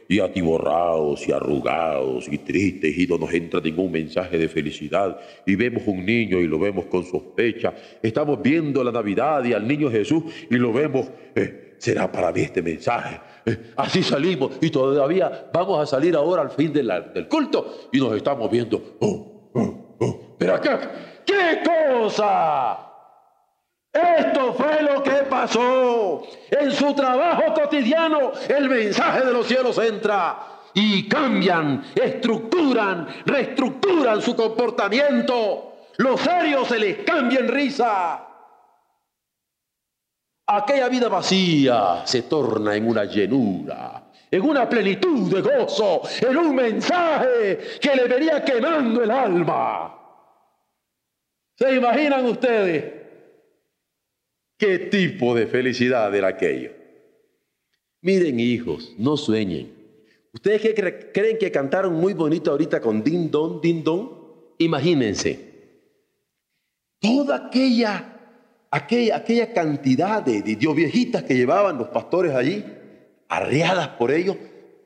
y 0.09 0.19
atiborrados 0.19 1.29
y 1.29 1.33
arrugados 1.33 2.27
y 2.27 2.39
tristes 2.39 2.97
y 2.97 3.07
no 3.07 3.19
nos 3.19 3.35
entra 3.35 3.61
ningún 3.61 3.93
mensaje 3.93 4.39
de 4.39 4.49
felicidad 4.49 5.21
y 5.45 5.57
vemos 5.57 5.83
un 5.87 6.07
niño 6.07 6.41
y 6.41 6.47
lo 6.47 6.59
vemos 6.59 6.87
con 6.87 7.05
sospecha? 7.05 7.75
Estamos 8.03 8.41
viendo 8.41 8.83
la 8.83 8.91
Navidad 8.91 9.45
y 9.45 9.53
al 9.53 9.69
niño 9.69 9.91
Jesús 9.91 10.25
y 10.49 10.57
lo 10.57 10.73
vemos, 10.73 11.11
eh, 11.35 11.68
será 11.79 12.11
para 12.11 12.33
mí 12.33 12.43
este 12.43 12.63
mensaje. 12.63 13.21
Eh, 13.47 13.73
así 13.77 14.03
salimos 14.03 14.53
y 14.61 14.71
todavía 14.71 15.49
vamos 15.53 15.81
a 15.81 15.87
salir 15.87 16.15
ahora 16.15 16.43
al 16.43 16.51
fin 16.51 16.73
del 16.73 17.29
culto 17.29 17.89
y 17.93 17.99
nos 17.99 18.15
estamos 18.15 18.51
viendo. 18.51 18.97
Oh, 19.01 19.51
oh, 19.55 19.97
oh. 20.01 20.37
Pero 20.39 20.55
acá, 20.55 20.81
¿qué 21.25 21.63
cosa? 21.65 22.79
Esto 23.93 24.53
fue 24.53 24.83
lo 24.83 25.03
que 25.03 25.25
pasó. 25.29 26.23
En 26.51 26.71
su 26.71 26.95
trabajo 26.95 27.55
cotidiano 27.55 28.33
el 28.49 28.69
mensaje 28.69 29.25
de 29.25 29.33
los 29.33 29.47
cielos 29.47 29.79
entra 29.79 30.39
y 30.75 31.09
cambian, 31.09 31.85
estructuran, 31.95 33.09
reestructuran 33.25 34.21
su 34.23 34.37
comportamiento. 34.37 35.73
Los 35.97 36.21
serios 36.21 36.69
se 36.69 36.79
les 36.79 36.99
cambia 36.99 37.41
en 37.41 37.49
risa. 37.49 38.28
Aquella 40.51 40.89
vida 40.89 41.09
vacía 41.09 42.03
se 42.07 42.23
torna 42.23 42.75
en 42.75 42.89
una 42.89 43.05
llenura, 43.05 44.11
en 44.31 44.43
una 44.43 44.67
plenitud 44.67 45.31
de 45.31 45.43
gozo, 45.43 46.01
en 46.23 46.37
un 46.39 46.55
mensaje 46.55 47.59
que 47.79 47.95
le 47.95 48.09
venía 48.09 48.43
quemando 48.43 49.03
el 49.03 49.11
alma. 49.11 49.95
¿Se 51.55 51.75
imaginan 51.75 52.25
ustedes? 52.25 52.95
¿Qué 54.57 54.79
tipo 54.79 55.35
de 55.35 55.47
felicidad 55.47 56.15
era 56.15 56.29
aquello? 56.29 56.73
Miren 58.01 58.41
hijos, 58.41 58.95
no 58.97 59.19
sueñen. 59.19 59.71
¿Ustedes 60.33 60.63
qué 60.63 61.11
creen 61.13 61.37
que 61.37 61.51
cantaron 61.51 61.93
muy 61.95 62.15
bonito 62.15 62.53
ahorita 62.53 62.81
con 62.81 63.03
din 63.05 63.31
don, 63.31 63.61
din 63.61 63.85
don? 63.85 64.11
Imagínense. 64.57 65.49
Toda 67.01 67.37
aquella, 67.49 68.18
aquella, 68.71 69.17
aquella 69.17 69.53
cantidad 69.53 70.23
de, 70.23 70.43
de 70.43 70.55
viejitas 70.55 71.23
que 71.23 71.35
llevaban 71.35 71.79
los 71.79 71.89
pastores 71.89 72.35
allí, 72.35 72.65
arreadas 73.29 73.89
por 73.89 74.11
ellos, 74.11 74.37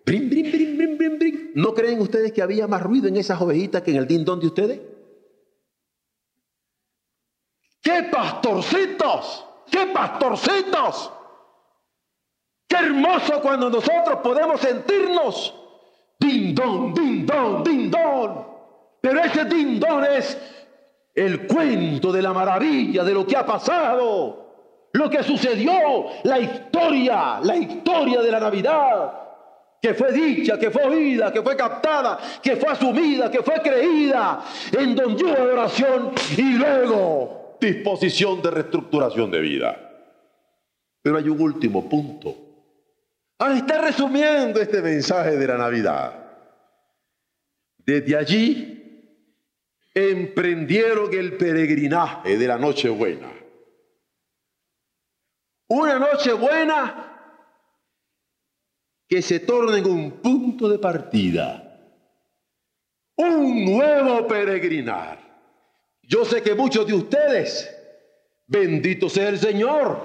brin, 0.04 0.28
brin, 0.28 0.50
brin, 0.50 0.76
brin, 0.76 0.98
brin, 0.98 1.18
brin. 1.18 1.52
¿No 1.54 1.74
creen 1.74 2.00
ustedes 2.00 2.32
que 2.32 2.42
había 2.42 2.66
más 2.66 2.82
ruido 2.82 3.08
en 3.08 3.16
esas 3.16 3.40
ovejitas 3.40 3.82
que 3.82 3.90
en 3.90 3.96
el 3.98 4.06
din 4.06 4.24
don 4.24 4.40
de 4.40 4.46
ustedes? 4.46 4.80
¡Qué 7.82 8.04
pastorcitos! 8.10 9.46
¡Qué 9.70 9.86
pastorcitos! 9.86 11.12
¡Qué 12.68 12.76
hermoso 12.76 13.40
cuando 13.42 13.68
nosotros 13.68 14.20
podemos 14.22 14.60
sentirnos! 14.60 15.54
¡Din 16.18 16.54
don, 16.54 16.94
din 16.94 17.26
don, 17.26 17.64
din 17.64 17.90
don! 17.90 18.46
Pero 19.00 19.20
ese 19.20 19.44
din 19.46 19.80
don 19.80 20.04
es 20.04 20.38
el 21.14 21.46
cuento 21.46 22.10
de 22.12 22.22
la 22.22 22.32
maravilla, 22.32 23.04
de 23.04 23.12
lo 23.12 23.26
que 23.26 23.36
ha 23.36 23.44
pasado, 23.44 24.88
lo 24.92 25.10
que 25.10 25.22
sucedió, 25.22 26.06
la 26.24 26.38
historia, 26.38 27.40
la 27.42 27.56
historia 27.56 28.20
de 28.20 28.30
la 28.30 28.40
Navidad, 28.40 29.12
que 29.80 29.94
fue 29.94 30.12
dicha, 30.12 30.58
que 30.58 30.70
fue 30.70 30.84
oída, 30.84 31.32
que 31.32 31.42
fue 31.42 31.56
captada, 31.56 32.18
que 32.42 32.56
fue 32.56 32.70
asumida, 32.70 33.30
que 33.30 33.42
fue 33.42 33.60
creída, 33.60 34.44
en 34.70 34.94
donde 34.94 35.24
hubo 35.24 35.32
adoración 35.32 36.12
y 36.36 36.54
luego 36.54 37.56
disposición 37.60 38.42
de 38.42 38.50
reestructuración 38.50 39.30
de 39.30 39.40
vida. 39.40 39.90
Pero 41.02 41.16
hay 41.16 41.28
un 41.28 41.40
último 41.40 41.88
punto. 41.88 42.36
Al 43.38 43.56
estar 43.56 43.82
resumiendo 43.82 44.60
este 44.60 44.80
mensaje 44.82 45.36
de 45.36 45.46
la 45.46 45.56
Navidad, 45.56 46.12
desde 47.78 48.16
allí 48.16 48.71
emprendieron 49.94 51.12
el 51.12 51.36
peregrinaje 51.36 52.36
de 52.36 52.46
la 52.46 52.58
Nochebuena. 52.58 53.32
Una 55.68 55.98
Nochebuena 55.98 57.08
que 59.08 59.22
se 59.22 59.40
torna 59.40 59.78
en 59.78 59.86
un 59.86 60.10
punto 60.22 60.68
de 60.68 60.78
partida, 60.78 61.68
un 63.16 63.64
nuevo 63.64 64.26
peregrinar 64.26 65.22
yo 66.12 66.24
sé 66.24 66.42
que 66.42 66.54
muchos 66.54 66.86
de 66.86 66.94
ustedes, 66.94 67.74
bendito 68.46 69.08
sea 69.08 69.28
el 69.28 69.38
Señor, 69.38 69.98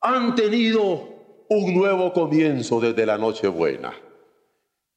han 0.00 0.34
tenido 0.34 1.44
un 1.48 1.74
nuevo 1.74 2.12
comienzo 2.12 2.80
desde 2.80 3.06
la 3.06 3.16
Nochebuena. 3.16 3.94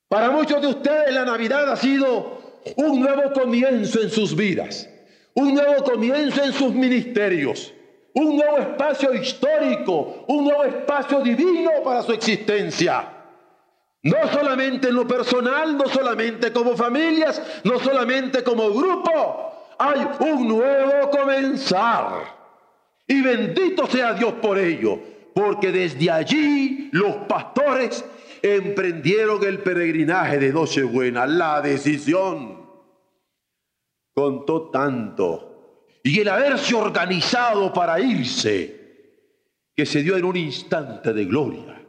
Para 0.10 0.30
muchos 0.32 0.62
de 0.62 0.68
ustedes 0.68 1.14
la 1.14 1.24
Navidad 1.24 1.72
ha 1.72 1.76
sido 1.76 2.37
un 2.76 3.00
nuevo 3.00 3.32
comienzo 3.34 4.02
en 4.02 4.10
sus 4.10 4.36
vidas, 4.36 4.90
un 5.34 5.54
nuevo 5.54 5.84
comienzo 5.84 6.44
en 6.44 6.54
sus 6.54 6.74
ministerios, 6.74 7.74
un 8.14 8.36
nuevo 8.36 8.58
espacio 8.58 9.14
histórico, 9.14 10.26
un 10.28 10.46
nuevo 10.46 10.64
espacio 10.64 11.20
divino 11.22 11.72
para 11.84 12.02
su 12.02 12.12
existencia. 12.12 13.14
No 14.04 14.18
solamente 14.32 14.90
en 14.90 14.96
lo 14.96 15.08
personal, 15.08 15.78
no 15.78 15.88
solamente 15.88 16.52
como 16.52 16.76
familias, 16.76 17.42
no 17.64 17.80
solamente 17.80 18.44
como 18.44 18.72
grupo, 18.72 19.52
hay 19.78 20.08
un 20.20 20.48
nuevo 20.48 21.10
comenzar. 21.10 22.36
Y 23.08 23.22
bendito 23.22 23.88
sea 23.88 24.14
Dios 24.14 24.34
por 24.42 24.58
ello, 24.58 25.00
porque 25.34 25.72
desde 25.72 26.10
allí 26.10 26.90
los 26.92 27.16
pastores 27.28 28.04
emprendieron 28.42 29.44
el 29.44 29.60
peregrinaje 29.60 30.40
de 30.40 30.54
Nochebuena, 30.54 31.26
la 31.26 31.62
decisión. 31.62 32.66
Contó 34.14 34.70
tanto 34.70 35.48
y 36.04 36.22
el 36.22 36.30
haberse 36.30 36.74
organizado 36.74 37.74
para 37.74 38.00
irse, 38.00 38.76
que 39.76 39.86
se 39.86 40.02
dio 40.02 40.16
en 40.16 40.24
un 40.24 40.38
instante 40.38 41.14
de 41.14 41.26
gloria. 41.26 41.86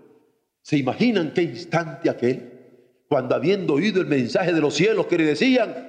¿Se 0.61 0.77
imaginan 0.77 1.33
qué 1.33 1.43
instante 1.43 2.11
aquel? 2.11 3.05
Cuando 3.09 3.35
habiendo 3.35 3.75
oído 3.75 4.01
el 4.01 4.09
mensaje 4.09 4.53
de 4.53 4.61
los 4.61 4.75
cielos 4.75 5.07
que 5.07 5.19
le 5.19 5.25
decían, 5.25 5.89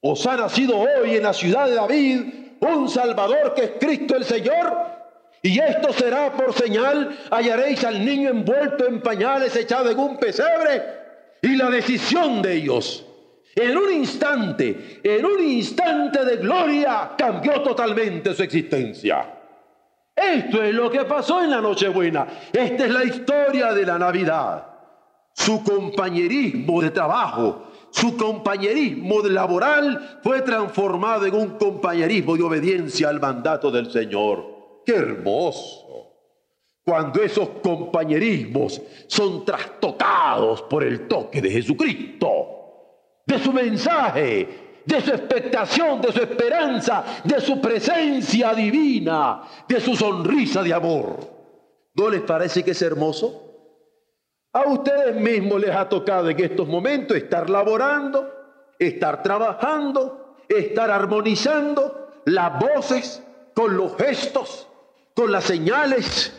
os 0.00 0.26
ha 0.26 0.36
nacido 0.36 0.78
hoy 0.78 1.16
en 1.16 1.22
la 1.22 1.32
ciudad 1.32 1.68
de 1.68 1.74
David 1.74 2.20
un 2.60 2.88
Salvador 2.88 3.54
que 3.54 3.64
es 3.64 3.72
Cristo 3.78 4.16
el 4.16 4.24
Señor. 4.24 4.72
Y 5.44 5.58
esto 5.58 5.92
será 5.92 6.32
por 6.32 6.54
señal, 6.54 7.18
hallaréis 7.30 7.84
al 7.84 8.02
niño 8.02 8.30
envuelto 8.30 8.88
en 8.88 9.02
pañales, 9.02 9.54
echado 9.54 9.90
en 9.90 9.98
un 9.98 10.16
pesebre. 10.16 10.82
Y 11.42 11.56
la 11.56 11.68
decisión 11.68 12.40
de 12.40 12.54
ellos, 12.54 13.04
en 13.54 13.76
un 13.76 13.92
instante, 13.92 15.00
en 15.02 15.22
un 15.22 15.44
instante 15.44 16.24
de 16.24 16.36
gloria, 16.38 17.10
cambió 17.18 17.60
totalmente 17.60 18.32
su 18.32 18.42
existencia. 18.42 19.34
Esto 20.16 20.62
es 20.62 20.74
lo 20.74 20.90
que 20.90 21.04
pasó 21.04 21.42
en 21.42 21.50
la 21.50 21.60
Nochebuena. 21.60 22.26
Esta 22.50 22.86
es 22.86 22.90
la 22.90 23.04
historia 23.04 23.74
de 23.74 23.84
la 23.84 23.98
Navidad. 23.98 24.64
Su 25.34 25.62
compañerismo 25.62 26.80
de 26.80 26.90
trabajo, 26.90 27.70
su 27.90 28.16
compañerismo 28.16 29.20
laboral 29.20 30.20
fue 30.22 30.40
transformado 30.40 31.26
en 31.26 31.34
un 31.34 31.58
compañerismo 31.58 32.34
de 32.34 32.44
obediencia 32.44 33.10
al 33.10 33.20
mandato 33.20 33.70
del 33.70 33.90
Señor. 33.90 34.53
¡Qué 34.84 34.94
hermoso! 34.94 35.84
Cuando 36.84 37.22
esos 37.22 37.48
compañerismos 37.62 38.80
son 39.06 39.44
trastocados 39.44 40.62
por 40.62 40.84
el 40.84 41.08
toque 41.08 41.40
de 41.40 41.50
Jesucristo, 41.50 42.54
de 43.26 43.38
su 43.38 43.52
mensaje, 43.52 44.82
de 44.84 45.00
su 45.00 45.10
expectación, 45.10 46.00
de 46.02 46.12
su 46.12 46.20
esperanza, 46.20 47.04
de 47.24 47.40
su 47.40 47.60
presencia 47.60 48.52
divina, 48.52 49.42
de 49.66 49.80
su 49.80 49.96
sonrisa 49.96 50.62
de 50.62 50.74
amor. 50.74 51.18
¿No 51.94 52.10
les 52.10 52.20
parece 52.22 52.62
que 52.62 52.72
es 52.72 52.82
hermoso? 52.82 53.40
A 54.52 54.68
ustedes 54.68 55.16
mismos 55.16 55.60
les 55.60 55.74
ha 55.74 55.88
tocado 55.88 56.28
en 56.28 56.38
estos 56.38 56.68
momentos 56.68 57.16
estar 57.16 57.48
laborando, 57.48 58.30
estar 58.78 59.22
trabajando, 59.22 60.36
estar 60.48 60.90
armonizando 60.90 62.22
las 62.26 62.58
voces 62.60 63.22
con 63.54 63.76
los 63.76 63.96
gestos, 63.96 64.68
con 65.14 65.30
las 65.30 65.44
señales, 65.44 66.32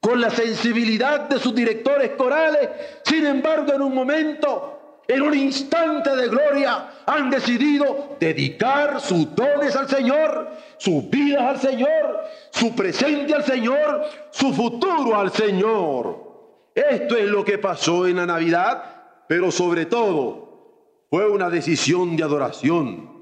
con 0.00 0.20
la 0.20 0.30
sensibilidad 0.30 1.28
de 1.28 1.38
sus 1.38 1.54
directores 1.54 2.12
corales, 2.16 2.68
sin 3.04 3.26
embargo 3.26 3.74
en 3.74 3.82
un 3.82 3.94
momento, 3.94 5.02
en 5.08 5.22
un 5.22 5.34
instante 5.34 6.16
de 6.16 6.28
gloria, 6.28 6.90
han 7.06 7.30
decidido 7.30 8.16
dedicar 8.18 9.00
sus 9.00 9.34
dones 9.34 9.76
al 9.76 9.88
Señor, 9.88 10.50
sus 10.78 11.08
vidas 11.10 11.42
al 11.42 11.60
Señor, 11.60 12.24
su 12.50 12.74
presente 12.74 13.34
al 13.34 13.44
Señor, 13.44 14.02
su 14.30 14.52
futuro 14.52 15.16
al 15.16 15.30
Señor. 15.30 16.26
Esto 16.74 17.16
es 17.16 17.26
lo 17.26 17.44
que 17.44 17.58
pasó 17.58 18.06
en 18.06 18.16
la 18.16 18.26
Navidad, 18.26 19.24
pero 19.28 19.50
sobre 19.50 19.86
todo 19.86 21.06
fue 21.08 21.28
una 21.28 21.48
decisión 21.48 22.16
de 22.16 22.24
adoración 22.24 23.16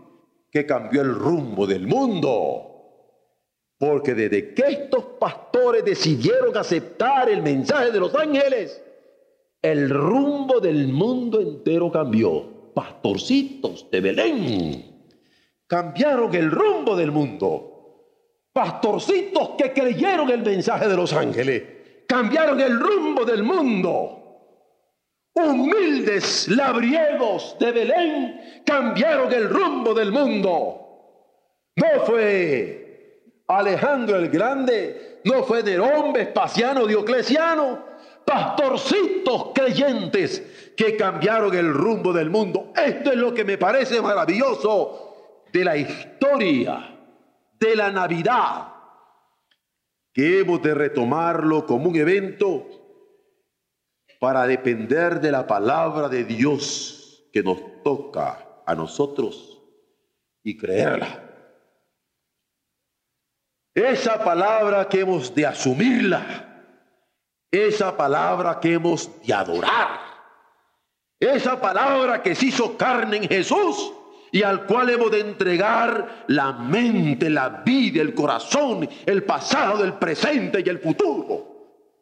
que 0.50 0.64
cambió 0.64 1.02
el 1.02 1.14
rumbo 1.14 1.66
del 1.66 1.86
mundo. 1.86 2.73
Porque 3.78 4.14
desde 4.14 4.54
que 4.54 4.62
estos 4.62 5.04
pastores 5.18 5.84
decidieron 5.84 6.56
aceptar 6.56 7.28
el 7.28 7.42
mensaje 7.42 7.90
de 7.90 8.00
los 8.00 8.14
ángeles, 8.14 8.82
el 9.60 9.90
rumbo 9.90 10.60
del 10.60 10.88
mundo 10.88 11.40
entero 11.40 11.90
cambió. 11.90 12.72
Pastorcitos 12.74 13.88
de 13.90 14.00
Belén 14.00 14.94
cambiaron 15.66 16.34
el 16.34 16.50
rumbo 16.50 16.96
del 16.96 17.12
mundo. 17.12 17.70
Pastorcitos 18.52 19.50
que 19.56 19.72
creyeron 19.72 20.30
el 20.30 20.42
mensaje 20.42 20.88
de 20.88 20.96
los 20.96 21.12
ángeles 21.12 21.62
cambiaron 22.06 22.60
el 22.60 22.78
rumbo 22.78 23.24
del 23.24 23.42
mundo. 23.42 24.20
Humildes 25.34 26.46
labriegos 26.48 27.56
de 27.58 27.72
Belén 27.72 28.62
cambiaron 28.64 29.32
el 29.32 29.48
rumbo 29.48 29.94
del 29.94 30.12
mundo. 30.12 30.80
No 31.76 32.04
fue 32.06 32.83
Alejandro 33.46 34.16
el 34.16 34.30
Grande, 34.30 35.20
no 35.24 35.42
fue 35.44 35.62
Nerón, 35.62 36.12
Vespasiano, 36.12 36.86
Diocleciano, 36.86 37.84
pastorcitos 38.24 39.50
creyentes 39.54 40.72
que 40.76 40.96
cambiaron 40.96 41.54
el 41.54 41.72
rumbo 41.72 42.12
del 42.12 42.30
mundo. 42.30 42.72
Esto 42.74 43.12
es 43.12 43.16
lo 43.16 43.34
que 43.34 43.44
me 43.44 43.58
parece 43.58 44.00
maravilloso 44.00 45.44
de 45.52 45.64
la 45.64 45.76
historia 45.76 46.90
de 47.58 47.76
la 47.76 47.90
Navidad, 47.90 48.72
que 50.12 50.40
hemos 50.40 50.62
de 50.62 50.74
retomarlo 50.74 51.66
como 51.66 51.90
un 51.90 51.96
evento 51.96 52.66
para 54.18 54.46
depender 54.46 55.20
de 55.20 55.30
la 55.30 55.46
palabra 55.46 56.08
de 56.08 56.24
Dios 56.24 57.28
que 57.32 57.42
nos 57.42 57.82
toca 57.82 58.62
a 58.64 58.74
nosotros 58.74 59.60
y 60.42 60.56
creerla. 60.56 61.23
Esa 63.74 64.22
palabra 64.22 64.88
que 64.88 65.00
hemos 65.00 65.34
de 65.34 65.46
asumirla, 65.46 66.22
esa 67.50 67.96
palabra 67.96 68.60
que 68.60 68.74
hemos 68.74 69.10
de 69.26 69.34
adorar, 69.34 70.00
esa 71.18 71.60
palabra 71.60 72.22
que 72.22 72.34
se 72.34 72.46
hizo 72.46 72.76
carne 72.76 73.16
en 73.16 73.28
Jesús 73.28 73.92
y 74.30 74.42
al 74.42 74.66
cual 74.66 74.90
hemos 74.90 75.10
de 75.10 75.20
entregar 75.20 76.24
la 76.28 76.52
mente, 76.52 77.28
la 77.30 77.48
vida, 77.64 78.00
el 78.00 78.14
corazón, 78.14 78.88
el 79.06 79.24
pasado, 79.24 79.84
el 79.84 79.94
presente 79.94 80.62
y 80.64 80.68
el 80.68 80.78
futuro. 80.78 81.54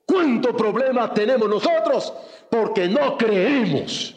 ¿Cuántos 0.07 0.55
problemas 0.55 1.15
tenemos 1.15 1.49
nosotros? 1.49 2.13
Porque 2.51 2.89
no 2.89 3.17
creemos 3.17 4.15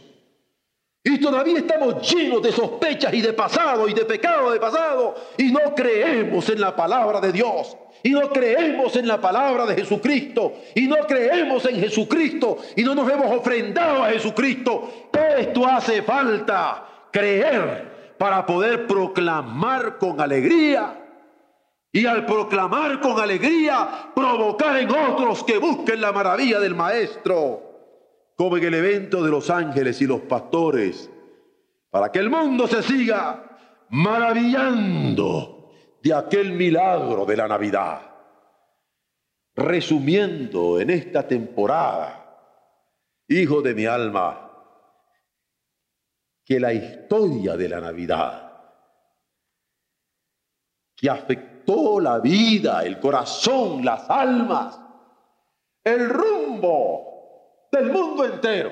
y 1.08 1.20
todavía 1.20 1.60
estamos 1.60 2.12
llenos 2.12 2.42
de 2.42 2.52
sospechas 2.52 3.14
y 3.14 3.22
de 3.22 3.32
pasado 3.32 3.88
y 3.88 3.94
de 3.94 4.06
pecado 4.06 4.50
de 4.50 4.60
pasado. 4.60 5.14
Y 5.38 5.52
no 5.52 5.76
creemos 5.76 6.50
en 6.50 6.60
la 6.60 6.76
palabra 6.76 7.22
de 7.22 7.32
Dios. 7.32 7.78
Y 8.02 8.10
no 8.10 8.28
creemos 8.30 8.96
en 8.96 9.08
la 9.08 9.22
palabra 9.22 9.68
de 9.68 9.76
Jesucristo. 9.76 10.54
Y 10.74 10.88
no 10.88 10.96
creemos 11.08 11.64
en 11.66 11.80
Jesucristo. 11.80 12.58
Y 12.76 12.82
no 12.82 12.96
nos 12.96 13.08
hemos 13.12 13.32
ofrendado 13.38 14.04
a 14.04 14.10
Jesucristo. 14.10 15.10
Esto 15.38 15.68
hace 15.68 16.02
falta 16.02 16.88
creer 17.12 18.16
para 18.18 18.44
poder 18.44 18.88
proclamar 18.88 20.00
con 20.00 20.20
alegría. 20.20 21.02
Y 21.92 22.08
al 22.08 22.26
proclamar 22.26 23.00
con 23.00 23.20
alegría, 23.20 24.10
provocar 24.16 24.80
en 24.80 24.90
otros 24.90 25.44
que 25.44 25.60
busquen 25.60 26.02
la 26.02 26.12
maravilla 26.12 26.60
del 26.60 26.74
Maestro 26.74 27.65
como 28.36 28.58
en 28.58 28.66
el 28.66 28.74
evento 28.74 29.24
de 29.24 29.32
los 29.32 29.50
ángeles 29.50 30.02
y 30.02 30.08
los 30.08 30.22
pastores, 30.22 31.10
para 31.90 32.12
que 32.12 32.20
el 32.20 32.30
mundo 32.30 32.68
se 32.68 32.84
siga 32.84 33.58
maravillando 33.90 35.72
de 36.04 36.14
aquel 36.14 36.52
milagro 36.54 37.26
de 37.26 37.38
la 37.38 37.48
Navidad. 37.48 38.02
Resumiendo 39.56 40.82
en 40.82 40.90
esta 40.90 41.26
temporada, 41.26 42.22
hijo 43.30 43.62
de 43.62 43.74
mi 43.74 43.86
alma, 43.86 44.52
que 46.44 46.60
la 46.60 46.74
historia 46.74 47.56
de 47.56 47.70
la 47.70 47.80
Navidad, 47.80 48.52
que 50.96 51.10
afectó 51.10 52.02
la 52.02 52.20
vida, 52.20 52.84
el 52.84 53.00
corazón, 53.00 53.84
las 53.84 54.10
almas, 54.10 54.80
el 55.84 56.10
rumbo 56.10 57.15
del 57.72 57.92
mundo 57.92 58.26
entero, 58.26 58.72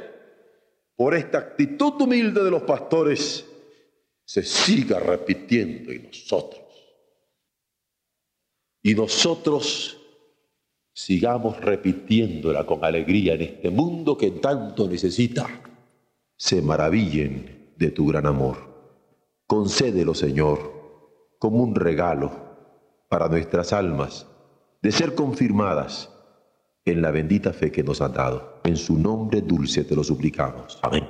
por 0.96 1.16
esta 1.16 1.40
actitud 1.40 2.02
humilde 2.02 2.44
de 2.44 2.52
los 2.52 2.64
pastores, 2.64 3.46
se 4.26 4.44
siga 4.44 5.00
repitiendo 5.00 5.92
en 5.92 6.04
nosotros. 6.04 6.62
Y 8.82 8.96
nosotros 8.96 9.98
sigamos 10.94 11.60
repitiéndola 11.60 12.66
con 12.66 12.84
alegría 12.84 13.34
en 13.34 13.42
este 13.42 13.70
mundo 13.70 14.18
que 14.18 14.32
tanto 14.32 14.88
necesita. 14.88 15.48
Se 16.36 16.62
maravillen 16.62 17.74
de 17.78 17.92
tu 17.92 18.08
gran 18.08 18.26
amor. 18.26 18.58
Concédelo, 19.48 20.14
Señor, 20.14 21.38
como 21.40 21.64
un 21.64 21.76
regalo 21.76 22.32
para 23.10 23.28
nuestras 23.28 23.74
almas, 23.74 24.28
de 24.82 24.92
ser 24.92 25.16
confirmadas 25.16 26.13
en 26.86 27.02
la 27.02 27.12
bendita 27.12 27.54
fe 27.54 27.72
que 27.72 27.84
nos 27.84 28.02
ha 28.02 28.10
dado. 28.10 28.60
En 28.64 28.78
su 28.78 28.98
nombre 28.98 29.42
dulce 29.42 29.84
te 29.84 29.96
lo 29.96 30.04
suplicamos. 30.04 30.80
Amén. 30.82 31.08